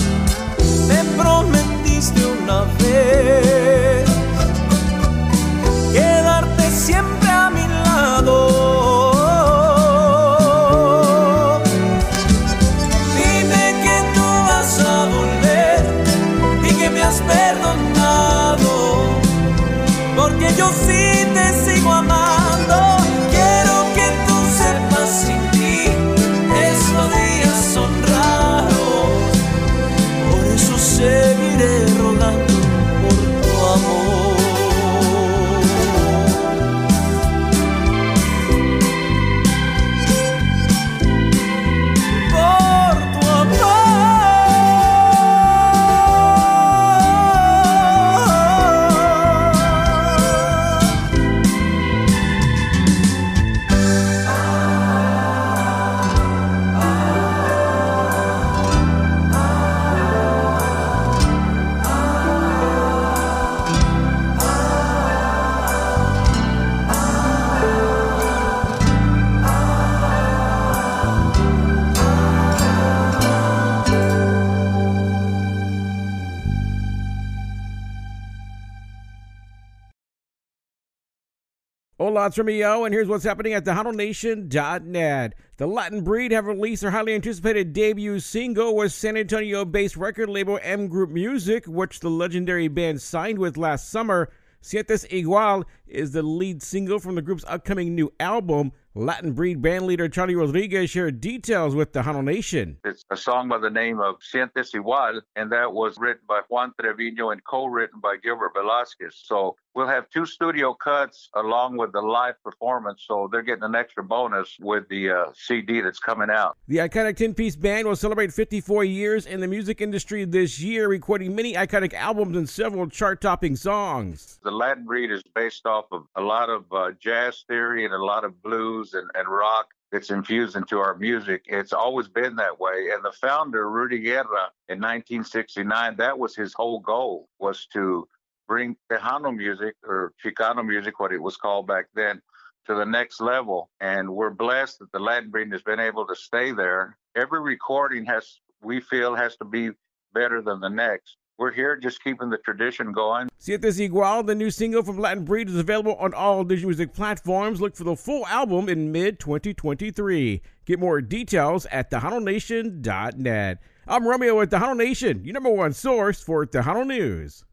[82.28, 85.34] Hola, it's Romeo, and here's what's happening at TejanoNation.net.
[85.56, 90.60] The Latin Breed have released their highly anticipated debut single with San Antonio-based record label
[90.62, 94.28] M Group Music, which the legendary band signed with last summer.
[94.62, 98.72] Sientes Igual is the lead single from the group's upcoming new album.
[98.94, 102.76] Latin Breed band leader Charlie Rodriguez shared details with Tejano Nation.
[102.84, 106.74] It's a song by the name of Sientes Igual, and that was written by Juan
[106.78, 109.14] Trevino and co-written by Gilbert Velasquez.
[109.14, 113.74] So we'll have two studio cuts along with the live performance, so they're getting an
[113.74, 116.56] extra bonus with the uh, CD that's coming out.
[116.66, 120.88] The iconic 10 piece band will celebrate 54 years in the music industry this year,
[120.88, 124.38] recording many iconic albums and several chart topping songs.
[124.42, 128.02] The Latin Breed is based off of a lot of uh, jazz theory and a
[128.02, 131.44] lot of blues and, and rock that's infused into our music.
[131.46, 132.90] It's always been that way.
[132.92, 138.06] And the founder, Rudy Guerra, in 1969, that was his whole goal was to
[138.48, 142.20] bring Tejano music or Chicano music, what it was called back then,
[142.66, 143.70] to the next level.
[143.80, 146.96] And we're blessed that the Latin Breed has been able to stay there.
[147.14, 149.70] Every recording has, we feel, has to be
[150.14, 151.16] better than the next.
[151.38, 153.28] we're here just keeping the tradition going.
[153.40, 157.60] Sientes Igual, the new single from Latin Breed, is available on all digital music platforms.
[157.60, 160.42] Look for the full album in mid 2023.
[160.66, 163.58] Get more details at TejanoNation.net.
[163.86, 167.44] I'm Romeo at Tejano Nation, your number one source for Tejano News.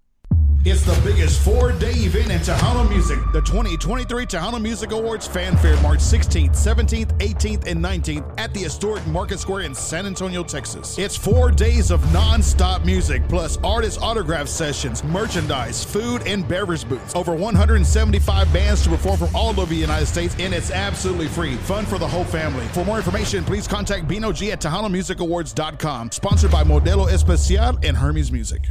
[0.67, 3.19] It's the biggest four day event in Tejano music.
[3.31, 9.05] The 2023 Tejano Music Awards Fanfare, March 16th, 17th, 18th, and 19th at the historic
[9.05, 10.97] Market Square in San Antonio, Texas.
[10.97, 16.89] It's four days of non stop music, plus artist autograph sessions, merchandise, food, and beverage
[16.89, 17.13] booths.
[17.13, 21.57] Over 175 bands to perform from all over the United States, and it's absolutely free.
[21.57, 22.65] Fun for the whole family.
[22.69, 26.09] For more information, please contact Bino G at TejanoMusicAwards.com.
[26.09, 28.61] Sponsored by Modelo Especial and Hermes Music.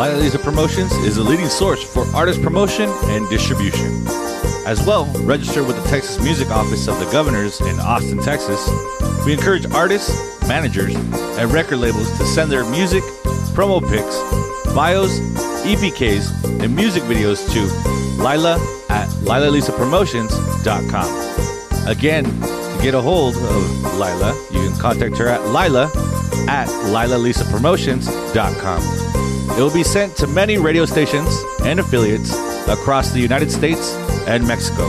[0.00, 4.02] Lila Lisa Promotions is a leading source for artist promotion and distribution.
[4.66, 8.66] As well, register with the Texas Music Office of the Governors in Austin, Texas.
[9.26, 13.02] We encourage artists, managers, and record labels to send their music,
[13.52, 14.16] promo pics,
[14.74, 15.20] bios,
[15.64, 17.60] EPKs, and music videos to
[18.22, 18.54] Lila
[18.88, 21.86] at LilaLisaPromotions.com.
[21.86, 22.24] Again,
[22.82, 25.84] get a hold of Lila, you can contact her at Lila
[26.48, 29.58] at LilaLisaPromotions.com.
[29.58, 31.28] It will be sent to many radio stations
[31.64, 32.32] and affiliates
[32.68, 33.94] across the United States
[34.26, 34.88] and Mexico.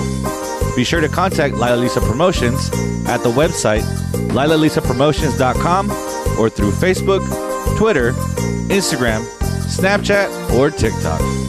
[0.76, 2.70] Be sure to contact Lila Lisa Promotions
[3.08, 3.84] at the website
[4.32, 5.92] lilalisapromotions.com
[6.40, 7.22] or through Facebook,
[7.78, 8.14] Twitter,
[8.70, 9.26] Instagram,
[9.68, 11.41] Snapchat, or TikTok.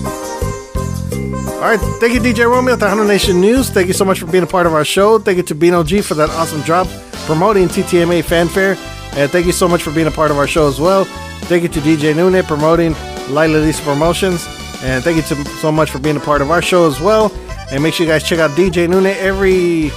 [1.63, 3.71] All right, thank you, DJ Romeo at Tejano Nation News.
[3.71, 5.21] Thank you so much for being a part of our show.
[5.21, 6.89] Thank you to Bino G for that awesome job
[7.25, 8.75] promoting TTMA Fanfare.
[9.13, 11.05] And thank you so much for being a part of our show as well.
[11.43, 12.95] Thank you to DJ Nune promoting
[13.29, 14.45] Lila Lisa Promotions.
[14.83, 17.33] And thank you to, so much for being a part of our show as well.
[17.71, 19.93] And make sure you guys check out DJ Nune every,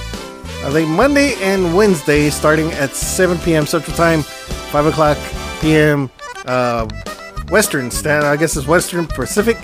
[0.64, 3.66] I think, Monday and Wednesday, starting at 7 p.m.
[3.66, 5.18] Central Time, 5 o'clock
[5.60, 6.10] p.m.
[6.44, 6.88] Uh,
[7.48, 7.90] Western.
[8.06, 9.56] I guess it's Western Pacific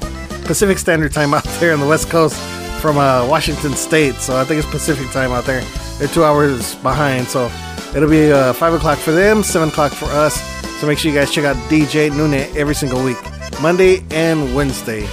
[0.53, 2.39] Pacific Standard Time out there on the West Coast
[2.83, 4.16] from uh, Washington State.
[4.16, 5.62] So I think it's Pacific Time out there.
[5.99, 7.27] They're two hours behind.
[7.27, 7.51] So
[7.97, 10.43] it'll be uh, 5 o'clock for them, 7 o'clock for us.
[10.79, 13.16] So make sure you guys check out DJ Nune every single week,
[13.62, 15.07] Monday and Wednesday.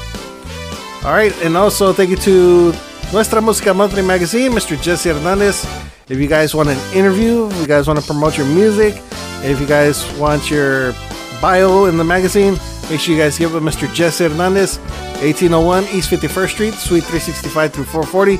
[1.05, 2.73] All right, and also thank you to
[3.13, 4.75] Nuestra Música Monthly Magazine, Mr.
[4.81, 5.65] Jesse Hernandez.
[6.09, 8.93] If you guys want an interview, if you guys want to promote your music,
[9.41, 10.91] if you guys want your
[11.39, 12.57] bio in the magazine,
[12.89, 13.87] make sure you guys give it Mr.
[13.93, 14.79] Jesse Hernandez,
[15.21, 18.39] 1801 East 51st Street, Suite 365 through 440,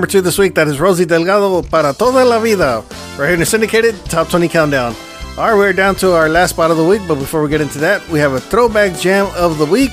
[0.07, 2.81] Number two this week, that is Rosie Delgado para toda la vida.
[3.17, 4.95] Right here in the syndicated top 20 countdown.
[5.37, 7.59] All right, we're down to our last spot of the week, but before we get
[7.59, 9.91] into that, we have a throwback jam of the week,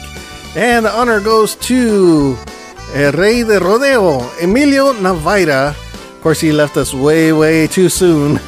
[0.54, 2.36] and the honor goes to
[2.94, 5.70] El Rey de Rodeo, Emilio Navaira.
[5.70, 8.38] Of course, he left us way, way too soon,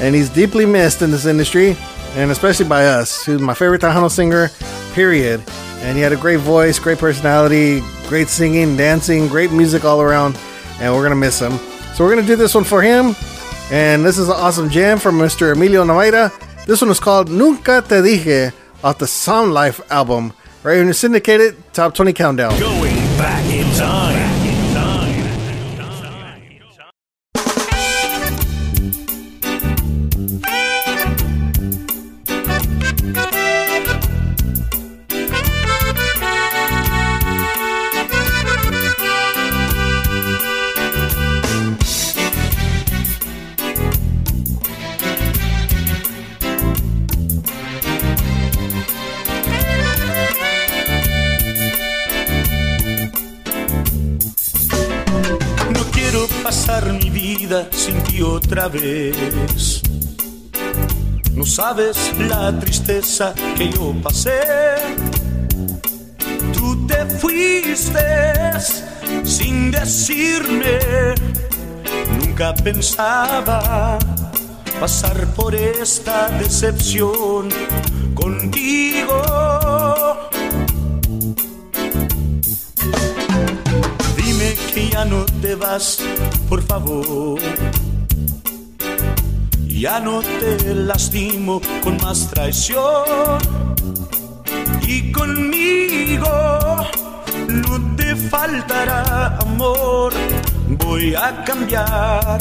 [0.00, 1.74] and he's deeply missed in this industry,
[2.16, 3.24] and especially by us.
[3.24, 4.50] He's my favorite Tejano singer,
[4.92, 5.42] period.
[5.80, 10.38] And he had a great voice, great personality, great singing, dancing, great music all around,
[10.80, 11.58] and we're gonna miss him.
[11.94, 13.14] So we're gonna do this one for him.
[13.70, 15.52] And this is an awesome jam from Mr.
[15.52, 16.32] Emilio Navaira.
[16.66, 18.52] This one is called Nunca Te Dije
[18.82, 20.32] off the Sound Life album.
[20.62, 22.58] Right here in the syndicated top 20 countdown.
[22.58, 22.73] Going
[61.32, 64.40] No sabes la tristeza que yo pasé.
[66.52, 68.52] Tú te fuiste
[69.22, 70.80] sin decirme.
[72.18, 73.96] Nunca pensaba
[74.80, 77.50] pasar por esta decepción
[78.14, 79.22] contigo.
[84.16, 86.00] Dime que ya no te vas,
[86.48, 87.38] por favor.
[89.84, 93.38] Ya no te lastimo con más traición.
[94.80, 96.26] Y conmigo
[97.48, 100.14] no te faltará amor.
[100.68, 102.40] Voy a cambiar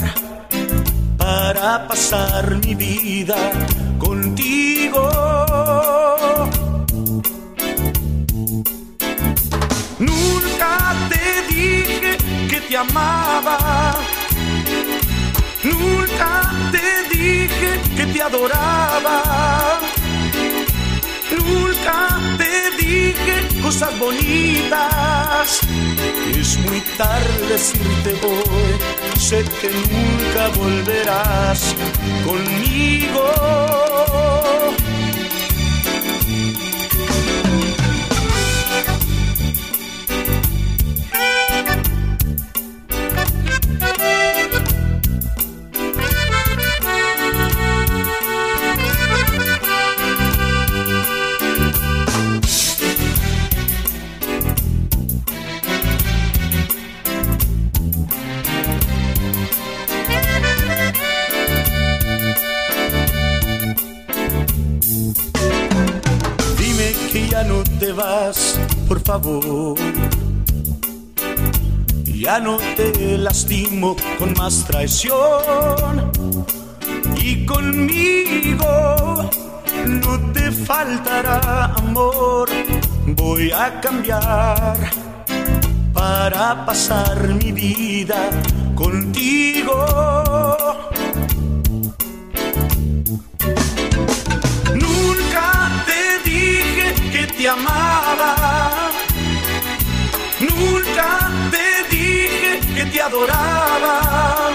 [1.18, 3.36] para pasar mi vida
[4.00, 5.10] contigo.
[10.00, 12.18] Nunca te dije
[12.50, 13.94] que te amaba.
[18.06, 19.80] Que te adoraba.
[21.32, 25.62] Nunca te dije cosas bonitas.
[26.36, 29.20] Es muy tarde decirte hoy.
[29.20, 31.76] Sé que nunca volverás
[32.26, 33.24] conmigo.
[69.14, 69.78] Favor.
[72.06, 75.94] Ya no te lastimo con más traición.
[77.18, 79.30] Y conmigo
[79.86, 82.50] no te faltará amor.
[83.06, 84.78] Voy a cambiar
[85.94, 88.20] para pasar mi vida
[88.74, 89.76] contigo.
[100.56, 104.52] Nunca te dije que te adoraba.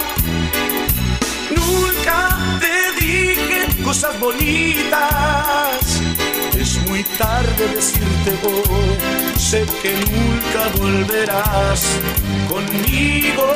[1.51, 6.01] Nunca te dije cosas bonitas.
[6.59, 9.39] Es muy tarde decirte hoy.
[9.39, 11.83] Sé que nunca volverás
[12.49, 13.55] conmigo.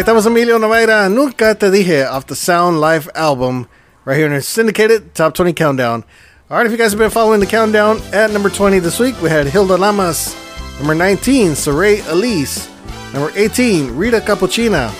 [0.00, 1.12] Right, that was Emilio Navaira.
[1.12, 3.68] Nunca te dije off the Sound Life album,
[4.06, 6.04] right here in our syndicated top 20 countdown.
[6.48, 9.20] All right, if you guys have been following the countdown, at number 20 this week
[9.20, 10.34] we had Hilda Lamas.
[10.78, 12.70] Number 19, Saray Elise.
[13.12, 14.90] Number 18, Rita Capuchina.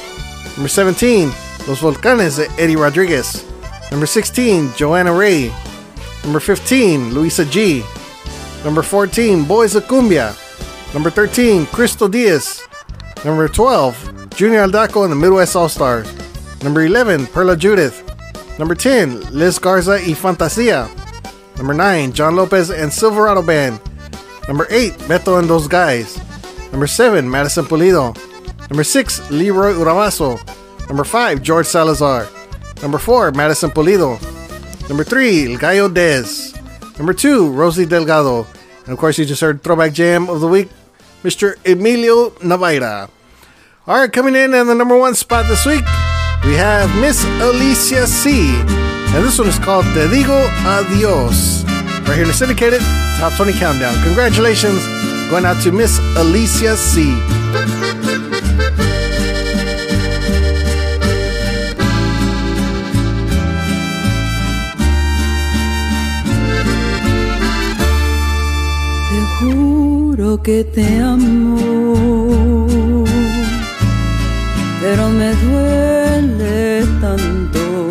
[0.58, 1.28] Number 17,
[1.66, 3.50] Los Volcanes de Eddie Rodriguez.
[3.90, 5.50] Number 16, Joanna Ray.
[6.24, 7.82] Number 15, Luisa G.
[8.64, 10.36] Number 14, Boys of Cumbia.
[10.92, 12.60] Number 13, Crystal Diaz.
[13.24, 16.10] Number 12, Junior Aldaco and the Midwest All Stars.
[16.62, 18.00] Number 11, Perla Judith.
[18.58, 20.88] Number 10, Liz Garza y Fantasia.
[21.58, 23.78] Number 9, John Lopez and Silverado Band.
[24.48, 26.18] Number 8, Beto and Those Guys.
[26.72, 28.16] Number 7, Madison Pulido.
[28.70, 30.40] Number 6, Leroy Urabaso.
[30.88, 32.26] Number 5, George Salazar.
[32.80, 34.16] Number 4, Madison Pulido.
[34.88, 36.56] Number 3, El Gallo Dez.
[36.96, 38.46] Number 2, Rosie Delgado.
[38.84, 40.70] And of course, you just heard Throwback Jam of the Week,
[41.22, 41.56] Mr.
[41.66, 43.10] Emilio Navaira.
[43.90, 45.84] All right, coming in at the number one spot this week,
[46.44, 48.54] we have Miss Alicia C.
[48.54, 51.64] And this one is called Te Digo Adios.
[52.06, 52.82] Right here in the syndicated
[53.18, 53.92] Top 20 Countdown.
[54.04, 54.78] Congratulations
[55.28, 57.02] going out to Miss Alicia C.
[69.10, 72.19] Te juro que te amo,
[74.90, 77.90] pero me duele tanto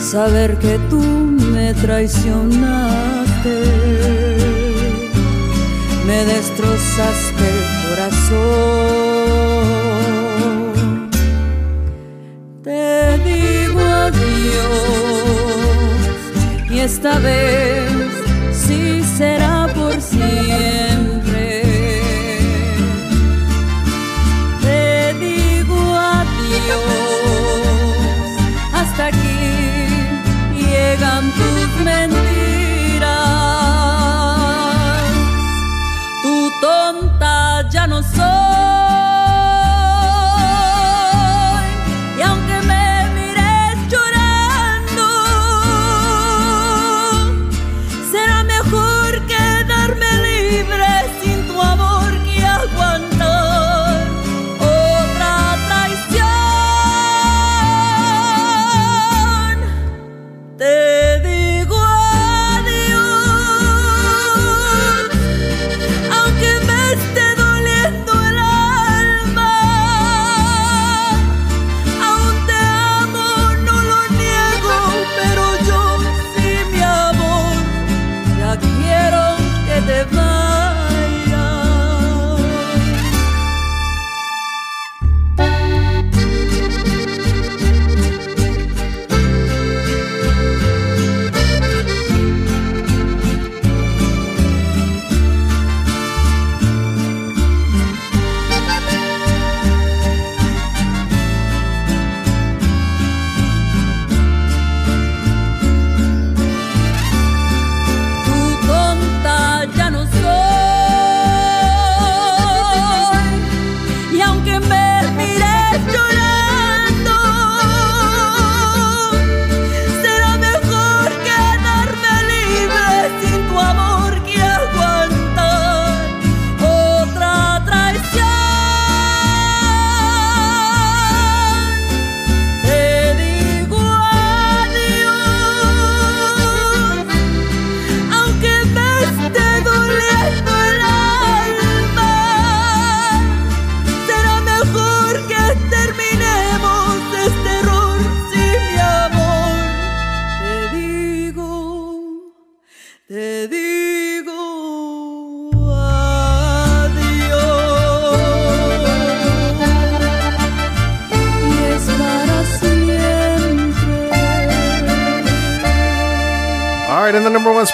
[0.00, 1.00] saber que tú
[1.54, 3.56] me traicionaste,
[6.06, 8.30] me destrozaste el corazón.
[12.62, 15.24] Te digo adiós
[16.70, 17.90] y esta vez
[18.52, 20.91] sí será por siempre.
[31.84, 32.31] Tus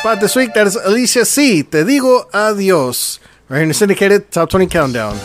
[0.09, 1.63] spot this week, that is Alicia C.
[1.63, 3.21] Te digo adios.
[3.51, 5.19] Right here in the syndicated top 20 countdown.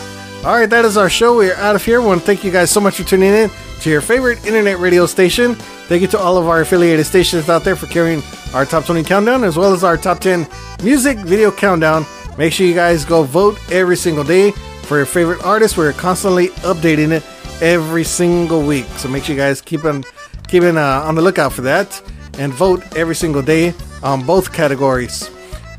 [0.44, 1.38] All right, that is our show.
[1.38, 2.02] We are out of here.
[2.02, 3.50] We want to thank you guys so much for tuning in
[3.80, 5.56] to your favorite internet radio station.
[5.88, 8.22] Thank you to all of our affiliated stations out there for carrying
[8.54, 10.46] our top 20 countdown as well as our top 10
[10.84, 12.06] music video countdown.
[12.38, 14.52] Make sure you guys go vote every single day
[14.82, 15.78] for your favorite artist.
[15.78, 17.24] We're constantly updating it
[17.62, 18.88] every single week.
[18.98, 20.04] So make sure you guys keep on
[20.50, 22.02] keeping uh, on the lookout for that
[22.38, 23.74] and vote every single day
[24.04, 25.30] on both categories.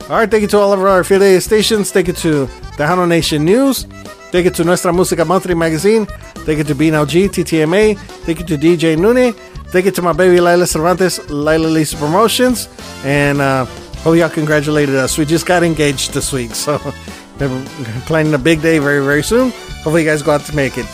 [0.09, 1.91] All right, thank you to all of our affiliated stations.
[1.93, 2.47] Thank you to
[2.77, 3.85] Tejano Nation News.
[4.33, 6.07] Thank you to Nuestra Música Monthly Magazine.
[6.45, 7.97] Thank you to BNLG, TTMA.
[7.97, 9.33] Thank you to DJ Nune.
[9.69, 12.69] Thank you to my baby Lila Cervantes, Lila Lisa Promotions.
[13.05, 13.65] And uh,
[14.03, 15.17] hope y'all congratulated us.
[15.17, 16.81] We just got engaged this week, so
[17.41, 17.65] we're
[18.07, 19.51] planning a big day very, very soon.
[19.83, 20.87] Hopefully, you guys go out to make it.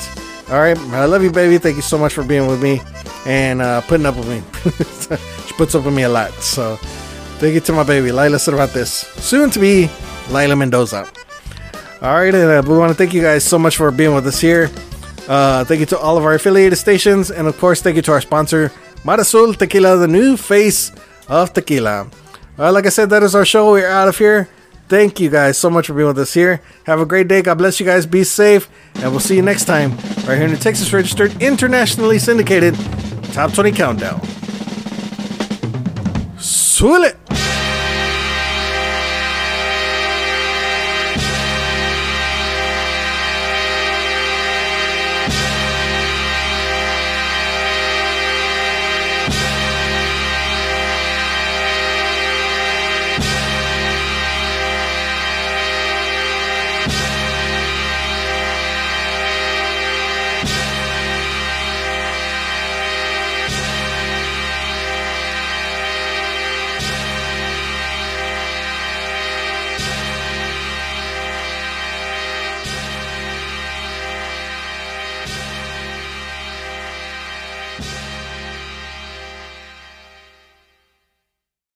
[0.50, 1.58] All right, I love you, baby.
[1.58, 2.80] Thank you so much for being with me
[3.26, 4.42] and uh, putting up with me.
[5.46, 6.32] she puts up with me a lot.
[6.34, 6.78] So,
[7.40, 9.88] thank you to my baby, Lila Cervantes, soon to be
[10.28, 11.10] Lila Mendoza.
[12.02, 14.26] All right, and uh, we want to thank you guys so much for being with
[14.26, 14.70] us here.
[15.26, 18.12] Uh, thank you to all of our affiliated stations, and of course, thank you to
[18.12, 18.70] our sponsor,
[19.04, 20.92] Marasul Tequila, the new face
[21.28, 22.10] of tequila.
[22.58, 23.72] Uh, like I said, that is our show.
[23.72, 24.48] We're out of here.
[24.88, 26.60] Thank you guys so much for being with us here.
[26.84, 27.42] Have a great day.
[27.42, 28.06] God bless you guys.
[28.06, 29.92] Be safe, and we'll see you next time
[30.26, 32.74] right here in the Texas Registered, internationally syndicated
[33.32, 34.20] Top 20 Countdown.
[36.38, 37.19] Swile it!